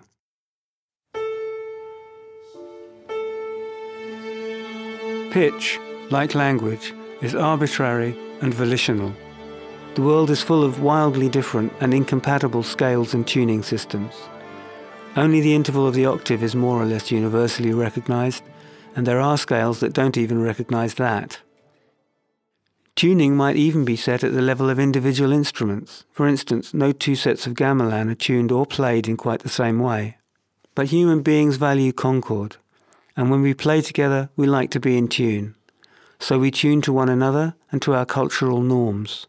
Pitch, 5.32 5.80
like 6.10 6.36
language, 6.36 6.94
is 7.22 7.36
arbitrary 7.36 8.18
and 8.42 8.54
volitional. 8.54 9.14
The 9.96 10.02
world 10.02 10.30
is 10.30 10.42
full 10.42 10.64
of 10.64 10.82
wildly 10.82 11.28
different 11.28 11.74
and 11.82 11.94
incompatible 11.94 12.64
scales 12.64 13.14
and 13.14 13.28
tuning 13.28 13.62
systems. 13.62 14.14
Only 15.16 15.42
the 15.42 15.56
interval 15.56 15.88
of 15.88 15.96
the 15.96 16.06
octave 16.06 16.44
is 16.44 16.56
more 16.56 16.82
or 16.82 16.86
less 16.86 17.12
universally 17.12 17.74
recognized, 17.74 18.44
and 18.96 19.06
there 19.06 19.20
are 19.20 19.38
scales 19.38 19.80
that 19.80 19.94
don't 19.94 20.18
even 20.18 20.42
recognize 20.42 20.94
that. 20.96 21.40
Tuning 22.96 23.36
might 23.36 23.56
even 23.56 23.86
be 23.86 23.96
set 23.96 24.24
at 24.24 24.34
the 24.34 24.42
level 24.42 24.70
of 24.70 24.80
individual 24.80 25.32
instruments. 25.32 26.06
For 26.12 26.28
instance, 26.28 26.74
no 26.74 26.92
two 26.92 27.16
sets 27.16 27.46
of 27.46 27.54
gamelan 27.54 28.10
are 28.10 28.16
tuned 28.16 28.52
or 28.52 28.66
played 28.66 29.08
in 29.08 29.18
quite 29.18 29.42
the 29.42 29.50
same 29.50 29.80
way. 29.80 30.18
But 30.74 30.88
human 30.88 31.22
beings 31.22 31.58
value 31.58 31.92
concord, 31.92 32.58
and 33.18 33.32
when 33.32 33.42
we 33.42 33.54
play 33.54 33.82
together, 33.82 34.30
we 34.36 34.46
like 34.46 34.70
to 34.72 34.80
be 34.80 34.98
in 34.98 35.08
tune. 35.08 35.56
So 36.20 36.40
we 36.40 36.52
tune 36.52 36.82
to 36.84 36.94
one 36.94 37.10
another 37.10 37.56
and 37.72 37.82
to 37.82 37.96
our 37.96 38.06
cultural 38.06 38.62
norms. 38.62 39.26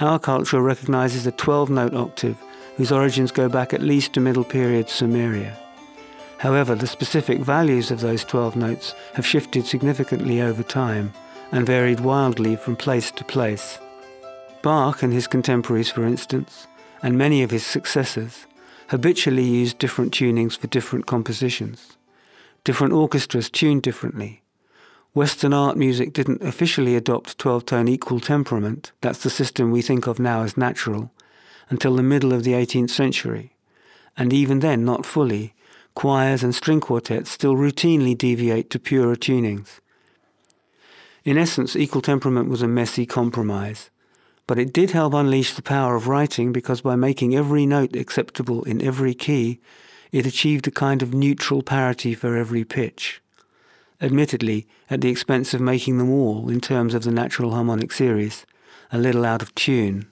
Our 0.00 0.18
culture 0.18 0.60
recognizes 0.60 1.26
a 1.26 1.32
12 1.32 1.70
note 1.70 1.94
octave 1.94 2.36
whose 2.76 2.90
origins 2.90 3.32
go 3.32 3.48
back 3.48 3.72
at 3.72 3.82
least 3.82 4.14
to 4.14 4.20
Middle 4.20 4.44
Period 4.44 4.86
Sumeria. 4.86 5.56
However, 6.38 6.74
the 6.74 6.86
specific 6.86 7.38
values 7.38 7.90
of 7.90 8.00
those 8.00 8.24
12 8.24 8.56
notes 8.56 8.94
have 9.14 9.26
shifted 9.26 9.66
significantly 9.66 10.40
over 10.40 10.62
time 10.62 11.12
and 11.52 11.64
varied 11.64 12.00
wildly 12.00 12.56
from 12.56 12.76
place 12.76 13.10
to 13.12 13.24
place. 13.24 13.78
Bach 14.62 15.02
and 15.02 15.12
his 15.12 15.26
contemporaries, 15.26 15.90
for 15.90 16.04
instance, 16.04 16.66
and 17.02 17.16
many 17.16 17.42
of 17.42 17.50
his 17.50 17.64
successors, 17.64 18.46
habitually 18.88 19.44
used 19.44 19.78
different 19.78 20.12
tunings 20.12 20.58
for 20.58 20.66
different 20.66 21.06
compositions. 21.06 21.96
Different 22.66 22.92
orchestras 22.92 23.48
tuned 23.48 23.82
differently, 23.82 24.42
Western 25.14 25.54
art 25.54 25.76
music 25.76 26.12
didn't 26.12 26.42
officially 26.42 26.96
adopt 26.96 27.38
12 27.38 27.64
tone 27.64 27.86
equal 27.86 28.18
temperament, 28.18 28.90
that's 29.02 29.22
the 29.22 29.30
system 29.30 29.70
we 29.70 29.80
think 29.80 30.08
of 30.08 30.18
now 30.18 30.42
as 30.42 30.56
natural, 30.56 31.12
until 31.70 31.94
the 31.94 32.02
middle 32.02 32.32
of 32.32 32.42
the 32.42 32.54
18th 32.54 32.90
century. 32.90 33.54
And 34.16 34.32
even 34.32 34.58
then, 34.58 34.84
not 34.84 35.06
fully. 35.06 35.54
Choirs 35.94 36.42
and 36.42 36.52
string 36.52 36.80
quartets 36.80 37.30
still 37.30 37.54
routinely 37.54 38.18
deviate 38.18 38.68
to 38.70 38.80
purer 38.80 39.14
tunings. 39.14 39.78
In 41.24 41.38
essence, 41.38 41.76
equal 41.76 42.02
temperament 42.02 42.50
was 42.50 42.62
a 42.62 42.68
messy 42.68 43.06
compromise. 43.06 43.90
But 44.48 44.58
it 44.58 44.72
did 44.72 44.90
help 44.90 45.14
unleash 45.14 45.54
the 45.54 45.62
power 45.62 45.94
of 45.94 46.08
writing 46.08 46.52
because 46.52 46.80
by 46.80 46.96
making 46.96 47.34
every 47.36 47.64
note 47.64 47.94
acceptable 47.94 48.64
in 48.64 48.82
every 48.82 49.14
key, 49.14 49.60
it 50.16 50.26
achieved 50.26 50.66
a 50.66 50.70
kind 50.70 51.02
of 51.02 51.14
neutral 51.14 51.62
parity 51.62 52.14
for 52.14 52.36
every 52.36 52.64
pitch 52.64 53.20
admittedly 54.00 54.66
at 54.90 55.00
the 55.00 55.08
expense 55.08 55.54
of 55.54 55.60
making 55.60 55.98
them 55.98 56.10
all, 56.10 56.48
in 56.48 56.60
terms 56.60 56.94
of 56.94 57.04
the 57.04 57.10
natural 57.10 57.52
harmonic 57.52 57.92
series, 57.92 58.44
a 58.92 58.98
little 58.98 59.24
out 59.24 59.42
of 59.42 59.54
tune. 59.54 60.06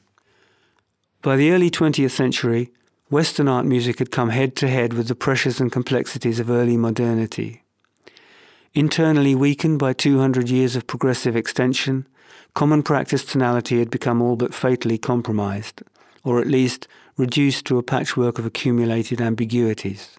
By 1.23 1.37
the 1.37 1.51
early 1.53 1.71
20th 1.71 2.11
century, 2.11 2.71
Western 3.11 3.49
art 3.49 3.67
music 3.67 3.99
had 3.99 4.11
come 4.11 4.31
head 4.31 4.57
to 4.57 4.69
head 4.69 4.93
with 4.95 5.09
the 5.09 5.15
pressures 5.15 5.61
and 5.61 5.71
complexities 5.71 6.41
of 6.41 6.51
early 6.51 6.77
modernity. 6.77 7.63
Internally 8.73 9.35
weakened 9.35 9.79
by 9.79 9.93
200 9.93 10.49
years 10.49 10.75
of 10.75 10.87
progressive 10.87 11.37
extension, 11.37 12.09
common 12.55 12.83
practice 12.83 13.25
tonality 13.25 13.79
had 13.79 13.91
become 13.91 14.21
all 14.21 14.37
but 14.37 14.55
fatally 14.55 14.99
compromised, 14.99 15.83
or 16.25 16.41
at 16.41 16.47
least 16.47 16.89
reduced 17.17 17.65
to 17.67 17.79
a 17.79 17.83
patchwork 17.83 18.39
of 18.39 18.47
accumulated 18.47 19.21
ambiguities. 19.21 20.17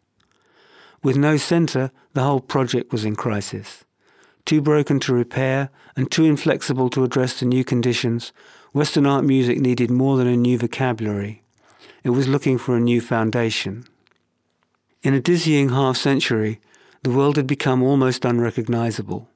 With 1.03 1.17
no 1.17 1.37
centre, 1.37 1.91
the 2.13 2.23
whole 2.23 2.39
project 2.39 2.91
was 2.91 3.03
in 3.03 3.15
crisis. 3.15 3.83
Too 4.45 4.61
broken 4.61 4.99
to 5.01 5.13
repair 5.13 5.69
and 5.95 6.09
too 6.09 6.23
inflexible 6.23 6.89
to 6.91 7.03
address 7.03 7.39
the 7.39 7.45
new 7.45 7.63
conditions, 7.63 8.31
Western 8.73 9.05
art 9.05 9.25
music 9.25 9.59
needed 9.59 9.89
more 9.89 10.17
than 10.17 10.27
a 10.27 10.37
new 10.37 10.57
vocabulary. 10.57 11.43
It 12.03 12.11
was 12.11 12.27
looking 12.27 12.57
for 12.57 12.75
a 12.75 12.79
new 12.79 13.01
foundation. 13.01 13.85
In 15.01 15.13
a 15.13 15.19
dizzying 15.19 15.69
half 15.69 15.97
century, 15.97 16.59
the 17.03 17.11
world 17.11 17.35
had 17.35 17.47
become 17.47 17.83
almost 17.83 18.25
unrecognizable 18.25 19.29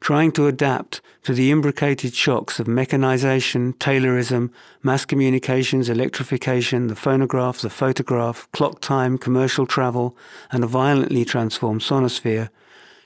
trying 0.00 0.32
to 0.32 0.46
adapt 0.46 1.02
to 1.22 1.34
the 1.34 1.50
imbricated 1.50 2.14
shocks 2.14 2.58
of 2.58 2.66
mechanization, 2.66 3.74
Taylorism, 3.74 4.50
mass 4.82 5.04
communications, 5.04 5.90
electrification, 5.90 6.86
the 6.86 6.96
phonograph, 6.96 7.60
the 7.60 7.70
photograph, 7.70 8.48
clock 8.52 8.80
time, 8.80 9.18
commercial 9.18 9.66
travel, 9.66 10.16
and 10.50 10.64
a 10.64 10.66
violently 10.66 11.24
transformed 11.24 11.82
sonosphere, 11.82 12.48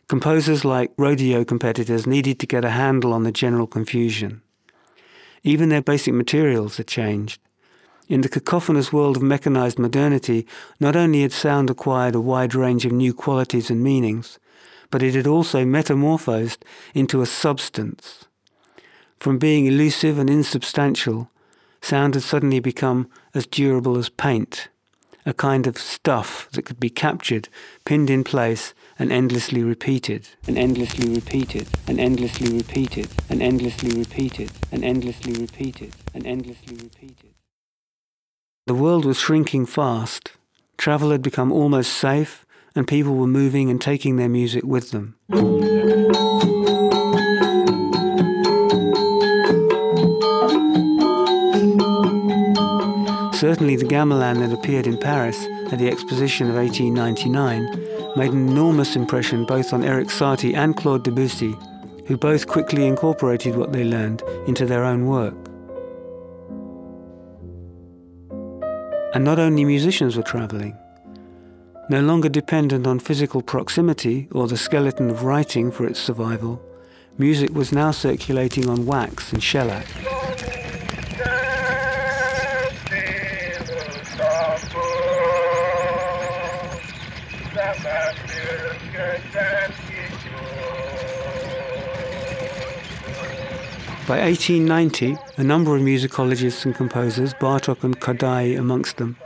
composers 0.09 0.65
like 0.65 0.93
rodeo 0.97 1.45
competitors 1.45 2.07
needed 2.07 2.39
to 2.39 2.47
get 2.47 2.65
a 2.65 2.71
handle 2.71 3.13
on 3.13 3.25
the 3.25 3.33
general 3.33 3.67
confusion. 3.67 4.41
Even 5.43 5.69
their 5.69 5.83
basic 5.83 6.15
materials 6.15 6.77
had 6.77 6.87
changed. 6.87 7.41
In 8.09 8.21
the 8.21 8.29
cacophonous 8.29 8.93
world 8.93 9.17
of 9.17 9.23
mechanized 9.23 9.79
modernity, 9.79 10.47
not 10.79 10.95
only 10.95 11.23
had 11.23 11.33
sound 11.33 11.71
acquired 11.71 12.15
a 12.15 12.21
wide 12.21 12.55
range 12.55 12.85
of 12.85 12.93
new 12.93 13.13
qualities 13.15 13.71
and 13.71 13.83
meanings, 13.83 14.39
but 14.95 15.03
it 15.03 15.17
had 15.17 15.27
also 15.27 15.65
metamorphosed 15.65 16.65
into 16.95 17.21
a 17.21 17.27
substance. 17.27 18.27
From 19.19 19.39
being 19.39 19.67
elusive 19.67 20.21
and 20.21 20.31
insubstantial, 20.31 21.29
sound 21.83 22.15
had 22.15 22.23
suddenly 22.23 22.61
become 22.61 23.11
as 23.35 23.45
durable 23.45 23.99
as 23.99 24.09
paint, 24.09 24.69
a 25.27 25.35
kind 25.35 25.67
of 25.67 25.79
stuff 25.79 26.49
that 26.53 26.65
could 26.65 26.79
be 26.79 26.91
captured, 26.91 27.49
pinned 27.85 28.09
in 28.09 28.23
place, 28.23 28.73
and 28.97 29.11
endlessly 29.11 29.65
repeated, 29.65 30.29
and 30.47 30.57
endlessly 30.57 31.13
repeated, 31.13 31.67
and 31.89 31.99
endlessly 31.99 32.57
repeated, 32.57 33.11
and 33.29 33.43
endlessly 33.43 33.99
repeated, 33.99 34.53
and 34.71 34.85
endlessly 34.85 35.33
repeated, 35.33 35.93
and 36.15 36.25
endlessly 36.25 36.77
repeated. 36.77 37.35
The 38.69 38.75
world 38.75 39.05
was 39.05 39.19
shrinking 39.19 39.67
fast. 39.67 40.35
Travel 40.79 41.11
had 41.11 41.21
become 41.21 41.51
almost 41.51 41.95
safe, 41.95 42.44
and 42.75 42.89
people 42.89 43.15
were 43.15 43.27
moving 43.27 43.71
and 43.71 43.81
taking 43.81 44.17
their 44.17 44.29
music 44.29 44.65
with 44.65 44.91
them. 44.91 45.17
Certainly, 53.35 53.77
the 53.77 53.85
gamelan 53.85 54.41
that 54.41 54.53
appeared 54.53 54.87
in 54.87 54.97
Paris 54.97 55.47
at 55.71 55.79
the 55.79 55.89
exposition 55.89 56.49
of 56.49 56.57
1899 56.57 58.17
made 58.17 58.33
an 58.33 58.49
enormous 58.49 58.97
impression 58.97 59.45
both 59.45 59.73
on 59.73 59.85
Erik 59.85 60.09
Satie 60.09 60.55
and 60.55 60.77
Claude 60.77 61.05
Debussy, 61.05 61.55
who 62.07 62.17
both 62.17 62.47
quickly 62.47 62.87
incorporated 62.87 63.57
what 63.57 63.73
they 63.73 63.85
learned 63.85 64.23
into 64.47 64.67
their 64.67 64.85
own 64.85 65.07
work. 65.07 65.35
And 69.15 69.25
not 69.25 69.39
only 69.39 69.65
musicians 69.65 70.17
were 70.17 70.23
travelling, 70.23 70.77
no 71.91 72.01
longer 72.01 72.29
dependent 72.29 72.87
on 72.87 72.99
physical 72.99 73.43
proximity 73.43 74.29
or 74.33 74.47
the 74.49 74.57
skeleton 74.57 75.11
of 75.11 75.25
writing 75.25 75.71
for 75.71 75.87
its 75.87 76.01
survival, 76.01 76.63
music 77.19 77.51
was 77.55 77.73
now 77.73 77.91
circulating 77.91 78.69
on 78.69 78.87
wax 78.87 79.33
and 79.33 79.43
shellac. 79.43 79.87
By 94.07 94.21
1890, 94.21 95.17
a 95.39 95.43
number 95.43 95.75
of 95.75 95.81
musicologists 95.81 96.67
and 96.67 96.75
composers, 96.75 97.33
Bartok 97.35 97.85
and 97.85 97.99
Kodály 97.99 98.59
amongst 98.59 98.99
them, 98.99 99.17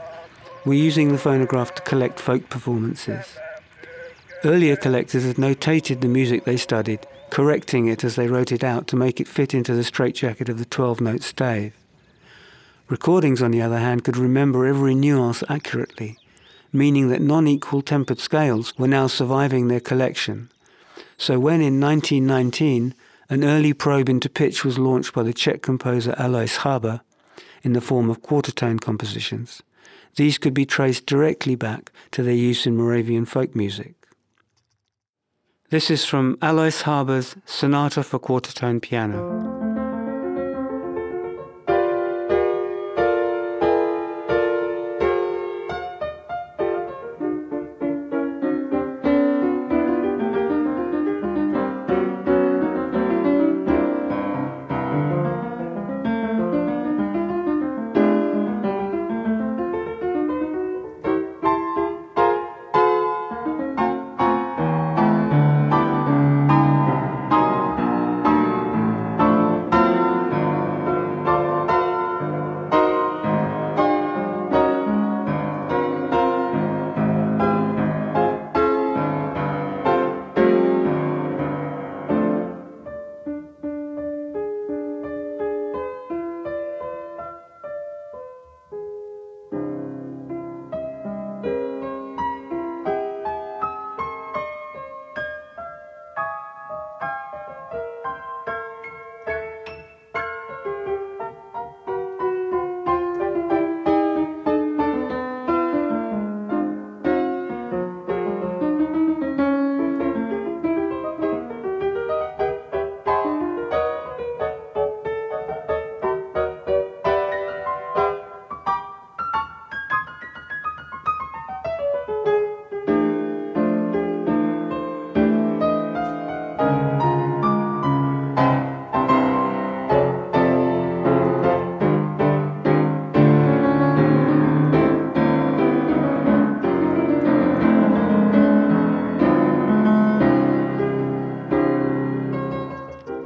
were 0.65 0.73
using 0.73 1.11
the 1.11 1.17
phonograph 1.17 1.73
to 1.75 1.81
collect 1.83 2.19
folk 2.19 2.49
performances. 2.49 3.37
Earlier 4.43 4.75
collectors 4.75 5.25
had 5.25 5.35
notated 5.35 6.01
the 6.01 6.07
music 6.07 6.45
they 6.45 6.57
studied, 6.57 7.05
correcting 7.29 7.87
it 7.87 8.03
as 8.03 8.15
they 8.15 8.27
wrote 8.27 8.51
it 8.51 8.63
out 8.63 8.87
to 8.87 8.95
make 8.95 9.19
it 9.19 9.27
fit 9.27 9.53
into 9.53 9.73
the 9.73 9.83
straitjacket 9.83 10.49
of 10.49 10.57
the 10.57 10.65
12 10.65 11.01
note 11.01 11.23
stave. 11.23 11.73
Recordings, 12.87 13.41
on 13.41 13.51
the 13.51 13.61
other 13.61 13.77
hand, 13.77 14.03
could 14.03 14.17
remember 14.17 14.65
every 14.65 14.95
nuance 14.95 15.43
accurately, 15.49 16.17
meaning 16.73 17.09
that 17.09 17.21
non 17.21 17.47
equal 17.47 17.81
tempered 17.81 18.19
scales 18.19 18.77
were 18.77 18.87
now 18.87 19.07
surviving 19.07 19.67
their 19.67 19.79
collection. 19.79 20.49
So 21.17 21.39
when 21.39 21.61
in 21.61 21.79
1919 21.79 22.95
an 23.29 23.43
early 23.43 23.73
probe 23.73 24.09
into 24.09 24.29
pitch 24.29 24.65
was 24.65 24.79
launched 24.79 25.13
by 25.13 25.21
the 25.21 25.33
Czech 25.33 25.61
composer 25.61 26.15
Alois 26.17 26.57
Hába 26.59 27.01
in 27.61 27.73
the 27.73 27.81
form 27.81 28.09
of 28.09 28.21
quarter-tone 28.21 28.79
compositions, 28.79 29.61
these 30.19 30.37
could 30.37 30.53
be 30.53 30.65
traced 30.65 31.05
directly 31.05 31.55
back 31.55 31.93
to 32.11 32.21
their 32.21 32.33
use 32.33 32.67
in 32.67 32.75
Moravian 32.75 33.23
folk 33.23 33.55
music. 33.55 33.95
This 35.69 35.89
is 35.89 36.03
from 36.03 36.37
Alois 36.41 36.83
Hába's 36.83 37.37
Sonata 37.45 38.03
for 38.03 38.19
Quarter-Tone 38.19 38.81
Piano. 38.81 39.58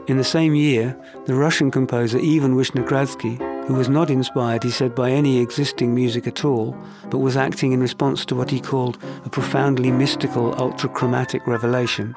In 0.05 0.17
the 0.17 0.23
same 0.23 0.53
year, 0.53 0.97
the 1.25 1.35
Russian 1.35 1.71
composer 1.71 2.17
Ivan 2.17 2.55
Vishnegradsky, 2.55 3.37
who 3.67 3.73
was 3.75 3.87
not 3.87 4.09
inspired, 4.09 4.63
he 4.63 4.69
said, 4.69 4.93
by 4.93 5.09
any 5.09 5.39
existing 5.39 5.95
music 5.95 6.27
at 6.27 6.43
all, 6.43 6.75
but 7.09 7.19
was 7.19 7.37
acting 7.37 7.71
in 7.71 7.79
response 7.79 8.25
to 8.25 8.35
what 8.35 8.49
he 8.49 8.59
called 8.59 8.97
a 9.23 9.29
profoundly 9.29 9.91
mystical 9.91 10.53
ultrachromatic 10.55 11.47
revelation, 11.47 12.13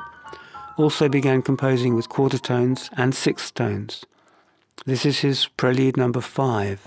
also 0.77 1.09
began 1.09 1.43
composing 1.43 1.95
with 1.95 2.09
quarter 2.09 2.39
tones 2.39 2.91
and 2.97 3.15
sixth 3.15 3.55
tones. 3.55 4.05
This 4.85 5.07
is 5.07 5.21
his 5.21 5.47
prelude 5.47 5.97
number 5.97 6.21
five. 6.21 6.83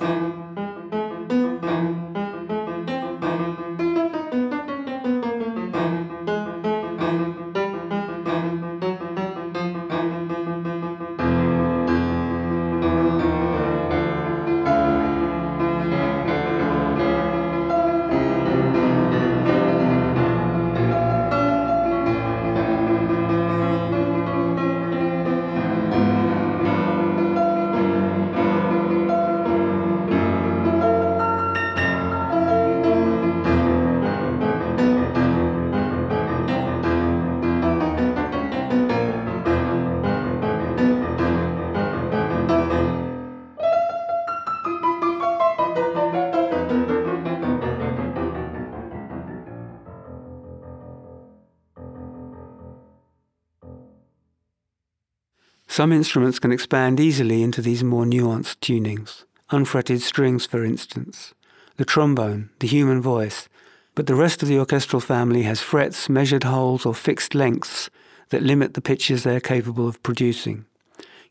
Some 55.79 55.93
instruments 55.93 56.39
can 56.39 56.51
expand 56.51 56.99
easily 56.99 57.41
into 57.41 57.61
these 57.61 57.85
more 57.85 58.03
nuanced 58.03 58.57
tunings, 58.59 59.23
unfretted 59.49 60.01
strings, 60.01 60.45
for 60.45 60.65
instance, 60.65 61.33
the 61.77 61.85
trombone, 61.85 62.49
the 62.59 62.67
human 62.67 63.01
voice, 63.01 63.47
but 63.95 64.05
the 64.05 64.13
rest 64.13 64.43
of 64.43 64.49
the 64.49 64.59
orchestral 64.59 64.99
family 64.99 65.43
has 65.43 65.61
frets, 65.61 66.09
measured 66.09 66.43
holes, 66.43 66.85
or 66.85 66.93
fixed 66.93 67.33
lengths 67.33 67.89
that 68.27 68.43
limit 68.43 68.73
the 68.73 68.81
pitches 68.81 69.23
they 69.23 69.37
are 69.37 69.39
capable 69.39 69.87
of 69.87 70.03
producing. 70.03 70.65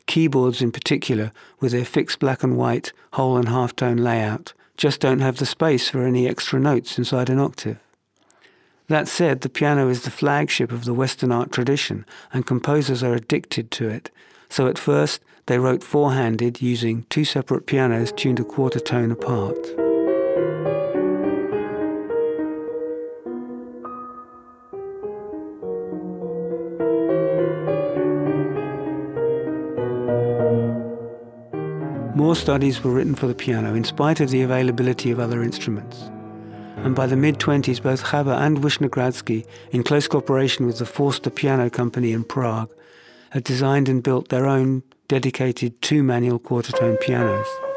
Keyboards, 0.06 0.62
in 0.62 0.72
particular, 0.72 1.30
with 1.60 1.72
their 1.72 1.84
fixed 1.84 2.18
black 2.18 2.42
and 2.42 2.56
white, 2.56 2.94
whole 3.12 3.36
and 3.36 3.50
half 3.50 3.76
tone 3.76 3.98
layout, 3.98 4.54
just 4.78 4.98
don't 4.98 5.20
have 5.20 5.36
the 5.36 5.44
space 5.44 5.90
for 5.90 6.06
any 6.06 6.26
extra 6.26 6.58
notes 6.58 6.96
inside 6.96 7.28
an 7.28 7.38
octave. 7.38 7.78
That 8.86 9.08
said, 9.08 9.42
the 9.42 9.50
piano 9.50 9.90
is 9.90 10.04
the 10.04 10.10
flagship 10.10 10.72
of 10.72 10.86
the 10.86 10.94
Western 10.94 11.32
art 11.32 11.52
tradition, 11.52 12.06
and 12.32 12.46
composers 12.46 13.02
are 13.02 13.12
addicted 13.12 13.70
to 13.72 13.90
it, 13.90 14.10
so 14.48 14.66
at 14.66 14.78
first 14.78 15.22
they 15.46 15.58
wrote 15.58 15.82
four-handed 15.82 16.60
using 16.60 17.04
two 17.08 17.24
separate 17.24 17.66
pianos 17.66 18.12
tuned 18.12 18.40
a 18.40 18.44
quarter 18.44 18.80
tone 18.80 19.10
apart. 19.10 19.56
More 32.14 32.36
studies 32.36 32.82
were 32.82 32.90
written 32.90 33.14
for 33.14 33.26
the 33.26 33.34
piano 33.34 33.74
in 33.74 33.84
spite 33.84 34.20
of 34.20 34.30
the 34.30 34.42
availability 34.42 35.10
of 35.10 35.20
other 35.20 35.42
instruments. 35.42 36.10
And 36.78 36.94
by 36.94 37.06
the 37.06 37.16
mid 37.16 37.38
20s, 37.38 37.82
both 37.82 38.02
Hába 38.02 38.38
and 38.38 38.58
Vishnegradsky, 38.58 39.46
in 39.70 39.82
close 39.82 40.06
cooperation 40.08 40.66
with 40.66 40.78
the 40.78 40.84
Forster 40.84 41.30
Piano 41.30 41.70
Company 41.70 42.12
in 42.12 42.24
Prague, 42.24 42.70
had 43.30 43.44
designed 43.44 43.88
and 43.88 44.02
built 44.02 44.28
their 44.28 44.46
own 44.46 44.82
dedicated 45.08 45.80
two 45.82 46.02
manual 46.02 46.38
quarter 46.38 46.72
tone 46.72 46.96
pianos. 46.98 47.67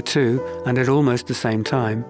Too, 0.00 0.42
and 0.66 0.78
at 0.78 0.88
almost 0.88 1.26
the 1.26 1.34
same 1.34 1.64
time, 1.64 2.04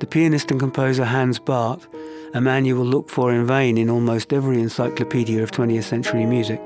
the 0.00 0.06
pianist 0.06 0.50
and 0.50 0.58
composer 0.58 1.04
Hans 1.04 1.38
Barth, 1.38 1.86
a 2.34 2.40
man 2.40 2.64
you 2.64 2.76
will 2.76 2.84
look 2.84 3.08
for 3.08 3.32
in 3.32 3.46
vain 3.46 3.78
in 3.78 3.88
almost 3.88 4.32
every 4.32 4.60
encyclopedia 4.60 5.42
of 5.42 5.50
20th 5.50 5.84
century 5.84 6.26
music, 6.26 6.60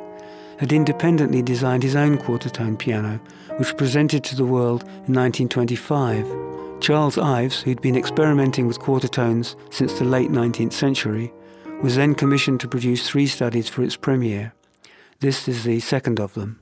had 0.58 0.72
independently 0.72 1.42
designed 1.42 1.82
his 1.82 1.96
own 1.96 2.16
quarter 2.16 2.48
tone 2.48 2.76
piano, 2.76 3.20
which 3.58 3.76
presented 3.76 4.24
to 4.24 4.36
the 4.36 4.44
world 4.44 4.82
in 4.82 5.14
1925. 5.14 6.80
Charles 6.80 7.18
Ives, 7.18 7.62
who'd 7.62 7.82
been 7.82 7.96
experimenting 7.96 8.66
with 8.66 8.78
quarter 8.78 9.08
tones 9.08 9.56
since 9.70 9.98
the 9.98 10.04
late 10.04 10.30
19th 10.30 10.72
century, 10.72 11.32
was 11.82 11.96
then 11.96 12.14
commissioned 12.14 12.60
to 12.60 12.68
produce 12.68 13.08
three 13.08 13.26
studies 13.26 13.68
for 13.68 13.82
its 13.82 13.96
premiere. 13.96 14.54
This 15.20 15.48
is 15.48 15.64
the 15.64 15.80
second 15.80 16.20
of 16.20 16.34
them. 16.34 16.60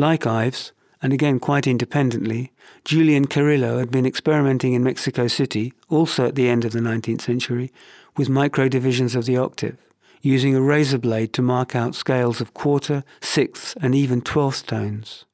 Like 0.00 0.26
Ives, 0.26 0.72
and 1.02 1.12
again 1.12 1.38
quite 1.38 1.66
independently, 1.66 2.52
Julian 2.86 3.26
Carrillo 3.26 3.78
had 3.78 3.90
been 3.90 4.06
experimenting 4.06 4.72
in 4.72 4.82
Mexico 4.82 5.26
City, 5.26 5.74
also 5.90 6.24
at 6.24 6.36
the 6.36 6.48
end 6.48 6.64
of 6.64 6.72
the 6.72 6.80
19th 6.80 7.20
century, 7.20 7.70
with 8.16 8.30
micro 8.30 8.66
divisions 8.66 9.14
of 9.14 9.26
the 9.26 9.36
octave, 9.36 9.76
using 10.22 10.56
a 10.56 10.62
razor 10.62 10.96
blade 10.96 11.34
to 11.34 11.42
mark 11.42 11.76
out 11.76 11.94
scales 11.94 12.40
of 12.40 12.54
quarter, 12.54 13.04
sixth, 13.20 13.76
and 13.82 13.94
even 13.94 14.22
twelfth 14.22 14.66
tones. 14.66 15.26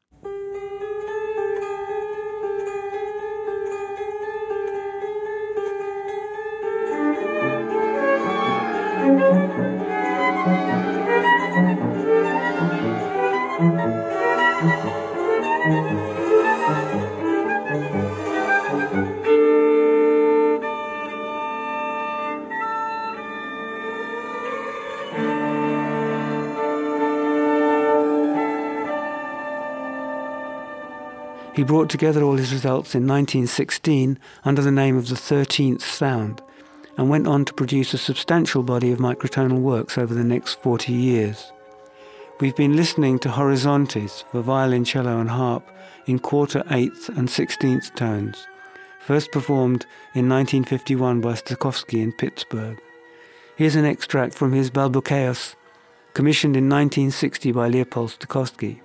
He 31.57 31.65
brought 31.65 31.89
together 31.89 32.23
all 32.23 32.37
his 32.37 32.53
results 32.53 32.95
in 32.95 33.07
1916 33.07 34.19
under 34.45 34.61
the 34.61 34.71
name 34.71 34.99
of 34.99 35.09
the 35.09 35.15
13th 35.15 35.81
Sound 35.81 36.43
and 36.99 37.09
went 37.09 37.27
on 37.27 37.47
to 37.47 37.55
produce 37.55 37.95
a 37.95 37.99
substantial 37.99 38.63
body 38.63 38.93
of 38.93 38.99
microtonal 38.99 39.61
works 39.61 39.97
over 39.97 40.13
the 40.13 40.23
next 40.23 40.61
40 40.63 40.93
years. 40.93 41.51
We've 42.41 42.55
been 42.55 42.77
listening 42.77 43.19
to 43.21 43.31
Horizontes 43.31 44.23
for 44.31 44.43
violin, 44.43 44.85
cello, 44.85 45.19
and 45.19 45.31
harp 45.31 45.67
in 46.05 46.19
quarter, 46.19 46.63
eighth, 46.71 47.09
and 47.09 47.31
sixteenth 47.31 47.95
tones, 47.95 48.47
first 49.01 49.33
performed 49.33 49.87
in 50.15 50.29
1951 50.29 51.23
by 51.23 51.33
Stokowski 51.33 52.03
in 52.03 52.13
Pittsburgh. 52.13 52.79
Here's 53.57 53.77
an 53.77 53.87
extract 53.87 54.35
from 54.35 54.53
his 54.53 54.71
Balbuceos, 54.71 55.55
commissioned 56.13 56.55
in 56.55 56.69
1960 56.69 57.53
by 57.53 57.69
Leopold 57.69 58.11
Stokowski. 58.11 58.81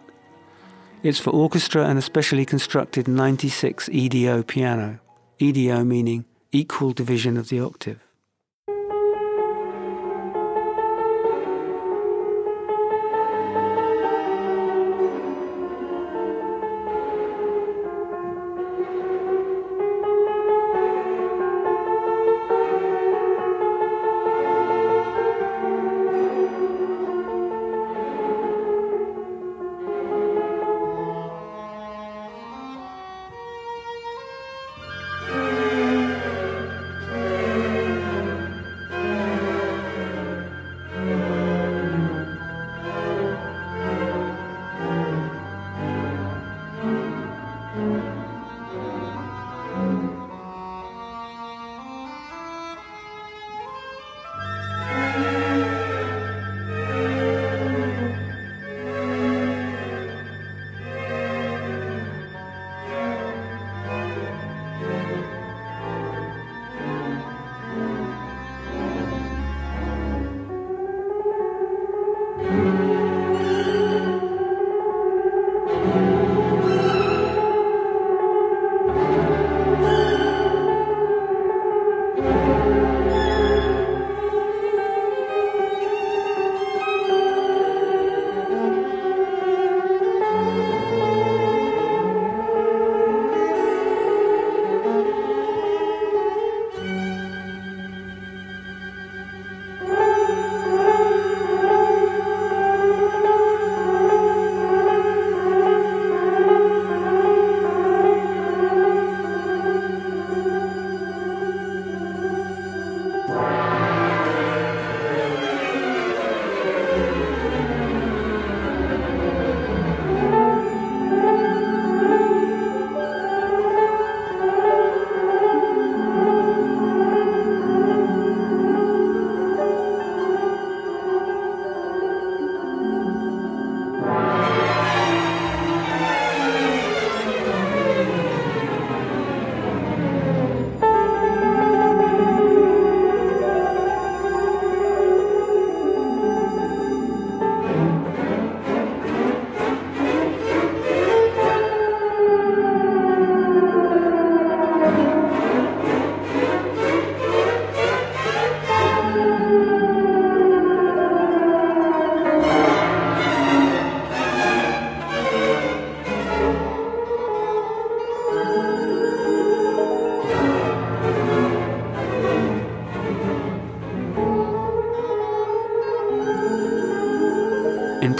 It's 1.03 1.19
for 1.19 1.31
orchestra 1.31 1.85
and 1.87 1.97
a 1.97 2.01
specially 2.01 2.45
constructed 2.45 3.07
96 3.07 3.89
EDO 3.89 4.43
piano, 4.43 4.99
EDO 5.39 5.83
meaning 5.83 6.25
equal 6.51 6.91
division 6.91 7.37
of 7.37 7.49
the 7.49 7.59
octave. 7.59 7.99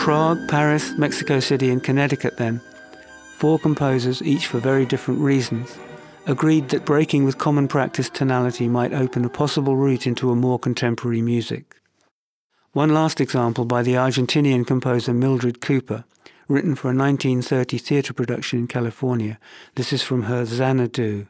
Prague, 0.01 0.47
Paris, 0.47 0.97
Mexico 0.97 1.39
City, 1.39 1.69
and 1.69 1.83
Connecticut, 1.83 2.37
then, 2.37 2.59
four 3.37 3.59
composers, 3.59 4.19
each 4.23 4.47
for 4.47 4.57
very 4.57 4.83
different 4.83 5.19
reasons, 5.19 5.77
agreed 6.25 6.69
that 6.69 6.85
breaking 6.85 7.23
with 7.23 7.37
common 7.37 7.67
practice 7.67 8.09
tonality 8.09 8.67
might 8.67 8.93
open 8.93 9.23
a 9.23 9.29
possible 9.29 9.77
route 9.77 10.07
into 10.07 10.31
a 10.31 10.35
more 10.35 10.57
contemporary 10.57 11.21
music. 11.21 11.75
One 12.71 12.95
last 12.95 13.21
example 13.21 13.63
by 13.63 13.83
the 13.83 13.93
Argentinian 13.93 14.65
composer 14.65 15.13
Mildred 15.13 15.61
Couper, 15.61 16.03
written 16.47 16.73
for 16.73 16.87
a 16.87 16.97
1930 16.97 17.77
theatre 17.77 18.13
production 18.13 18.57
in 18.57 18.67
California. 18.67 19.37
This 19.75 19.93
is 19.93 20.01
from 20.01 20.23
her 20.23 20.45
Xanadu. 20.45 21.27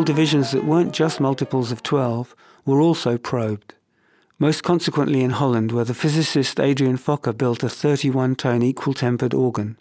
Equal 0.00 0.14
divisions 0.14 0.52
that 0.52 0.64
weren't 0.64 0.94
just 0.94 1.20
multiples 1.20 1.70
of 1.70 1.82
12 1.82 2.34
were 2.64 2.80
also 2.80 3.18
probed. 3.18 3.74
Most 4.38 4.62
consequently 4.62 5.20
in 5.20 5.32
Holland, 5.32 5.72
where 5.72 5.84
the 5.84 5.92
physicist 5.92 6.58
Adrian 6.58 6.96
Fokker 6.96 7.36
built 7.36 7.62
a 7.62 7.68
31 7.68 8.36
tone 8.36 8.62
equal 8.62 8.94
tempered 8.94 9.34
organ. 9.34 9.76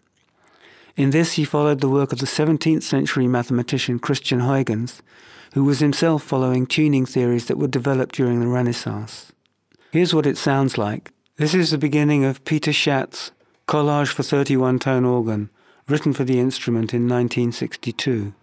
In 0.98 1.12
this, 1.12 1.36
he 1.36 1.46
followed 1.46 1.80
the 1.80 1.88
work 1.88 2.12
of 2.12 2.20
the 2.20 2.26
17th 2.26 2.84
century 2.84 3.30
mathematician 3.30 3.98
Christian 3.98 4.42
Huygens, 4.42 5.02
who 5.54 5.64
was 5.64 5.80
himself 5.80 6.22
following 6.22 6.66
tuning 6.66 7.06
theories 7.06 7.46
that 7.46 7.58
were 7.58 7.70
developed 7.70 8.16
during 8.16 8.42
the 8.42 8.48
Renaissance. 8.48 9.32
Here's 9.94 10.14
what 10.14 10.26
it 10.26 10.38
sounds 10.38 10.78
like. 10.78 11.14
This 11.38 11.54
is 11.54 11.72
the 11.72 11.78
beginning 11.78 12.26
of 12.26 12.44
Peter 12.44 12.74
Schat's 12.74 13.32
Collage 13.70 14.12
for 14.12 14.24
31 14.24 14.80
tone 14.80 15.06
organ, 15.06 15.50
written 15.88 16.12
for 16.12 16.26
the 16.26 16.42
instrument 16.42 16.94
in 16.94 17.08
1962. 17.08 18.34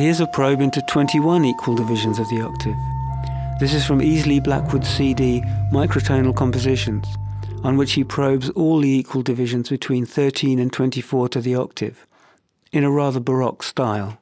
And 0.00 0.06
here's 0.06 0.20
a 0.20 0.26
probe 0.28 0.62
into 0.62 0.80
21 0.88 1.44
equal 1.44 1.74
divisions 1.74 2.18
of 2.18 2.26
the 2.30 2.40
octave. 2.40 2.74
This 3.60 3.74
is 3.74 3.84
from 3.84 3.98
Easley 3.98 4.42
Blackwood's 4.42 4.88
CD 4.88 5.42
Microtonal 5.70 6.34
Compositions, 6.34 7.06
on 7.64 7.76
which 7.76 7.92
he 7.92 8.02
probes 8.02 8.48
all 8.48 8.80
the 8.80 8.88
equal 8.88 9.20
divisions 9.20 9.68
between 9.68 10.06
13 10.06 10.58
and 10.58 10.72
24 10.72 11.28
to 11.28 11.42
the 11.42 11.54
octave, 11.54 12.06
in 12.72 12.82
a 12.82 12.90
rather 12.90 13.20
Baroque 13.20 13.62
style. 13.62 14.18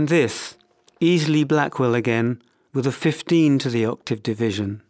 And 0.00 0.08
this, 0.08 0.56
Easley 1.02 1.46
Blackwood 1.46 1.94
again, 1.94 2.40
with 2.72 2.86
a 2.86 2.90
15 2.90 3.58
to 3.58 3.68
the 3.68 3.84
octave 3.84 4.22
division. 4.22 4.80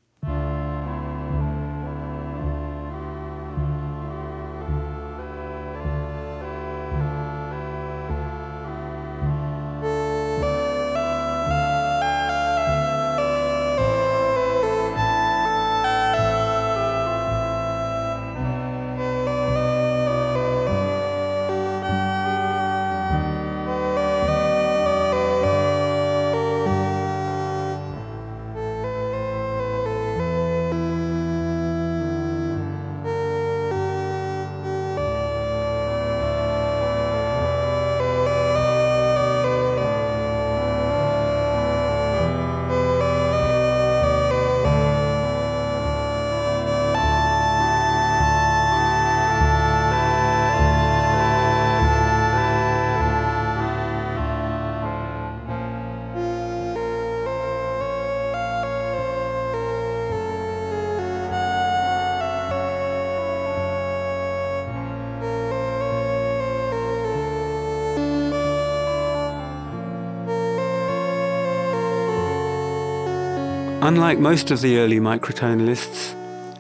Unlike 73.83 74.19
most 74.19 74.51
of 74.51 74.61
the 74.61 74.77
early 74.77 75.01
microtonalists, 75.01 76.15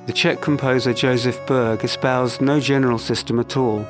the 0.06 0.12
Czech 0.12 0.40
composer 0.40 0.94
Josef 0.94 1.38
Berg 1.46 1.84
espoused 1.84 2.40
no 2.40 2.60
general 2.60 2.98
system 2.98 3.38
at 3.38 3.58
all. 3.58 3.86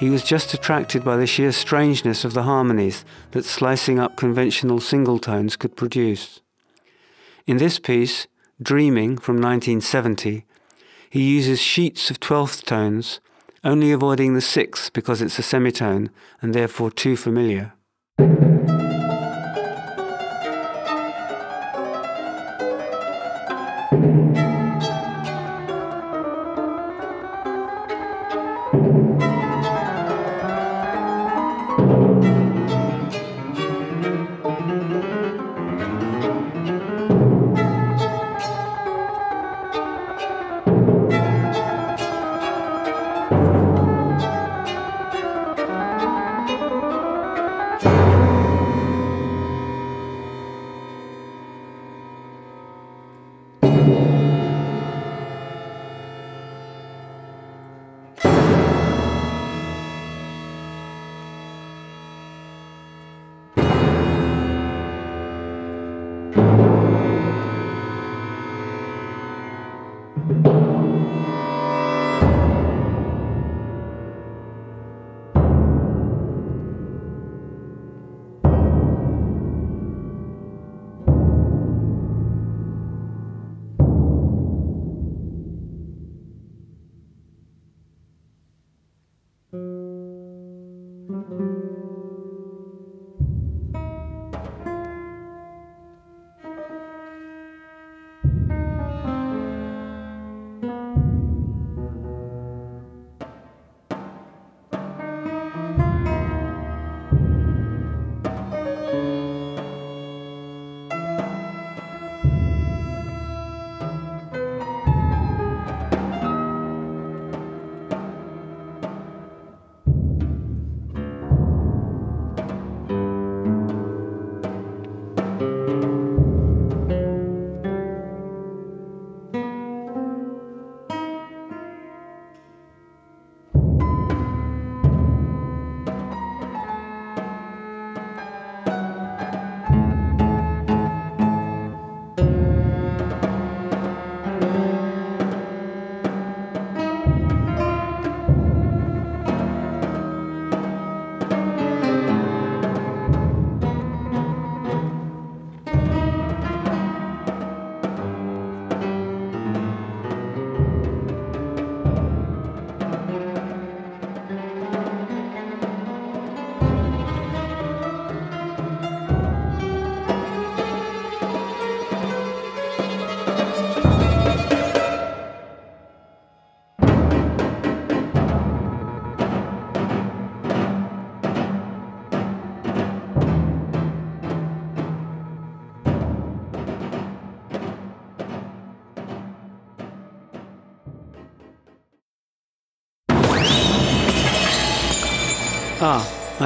He 0.00 0.10
was 0.10 0.24
just 0.24 0.52
attracted 0.52 1.04
by 1.04 1.16
the 1.16 1.28
sheer 1.28 1.52
strangeness 1.52 2.24
of 2.24 2.34
the 2.34 2.42
harmonies 2.42 3.04
that 3.30 3.44
slicing 3.44 4.00
up 4.00 4.16
conventional 4.16 4.80
single 4.80 5.20
tones 5.20 5.56
could 5.56 5.76
produce. 5.76 6.40
In 7.46 7.58
this 7.58 7.78
piece, 7.78 8.26
Dreaming 8.60 9.18
from 9.18 9.36
1970, 9.36 10.44
he 11.10 11.22
uses 11.22 11.60
sheets 11.60 12.10
of 12.10 12.18
twelfth 12.18 12.64
tones, 12.64 13.20
only 13.62 13.92
avoiding 13.92 14.34
the 14.34 14.40
sixth 14.40 14.92
because 14.92 15.22
it's 15.22 15.38
a 15.38 15.42
semitone 15.42 16.10
and 16.40 16.52
therefore 16.52 16.90
too 16.90 17.16
familiar. 17.16 17.74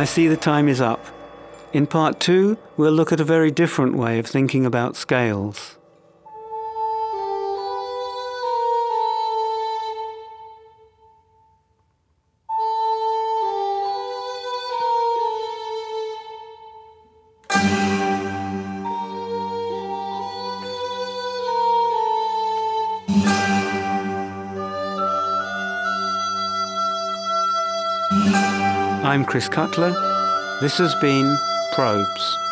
I 0.00 0.06
see 0.06 0.28
the 0.28 0.36
time 0.38 0.66
is 0.66 0.80
up. 0.80 1.04
In 1.74 1.86
part 1.86 2.20
two, 2.20 2.56
we'll 2.78 2.90
look 2.90 3.12
at 3.12 3.20
a 3.20 3.34
very 3.36 3.50
different 3.50 3.96
way 3.96 4.18
of 4.18 4.26
thinking 4.26 4.64
about 4.64 4.96
scales. 4.96 5.76
I'm 29.10 29.24
Chris 29.24 29.48
Cutler. 29.48 29.90
This 30.60 30.78
has 30.78 30.94
been 31.00 31.36
Probes. 31.72 32.49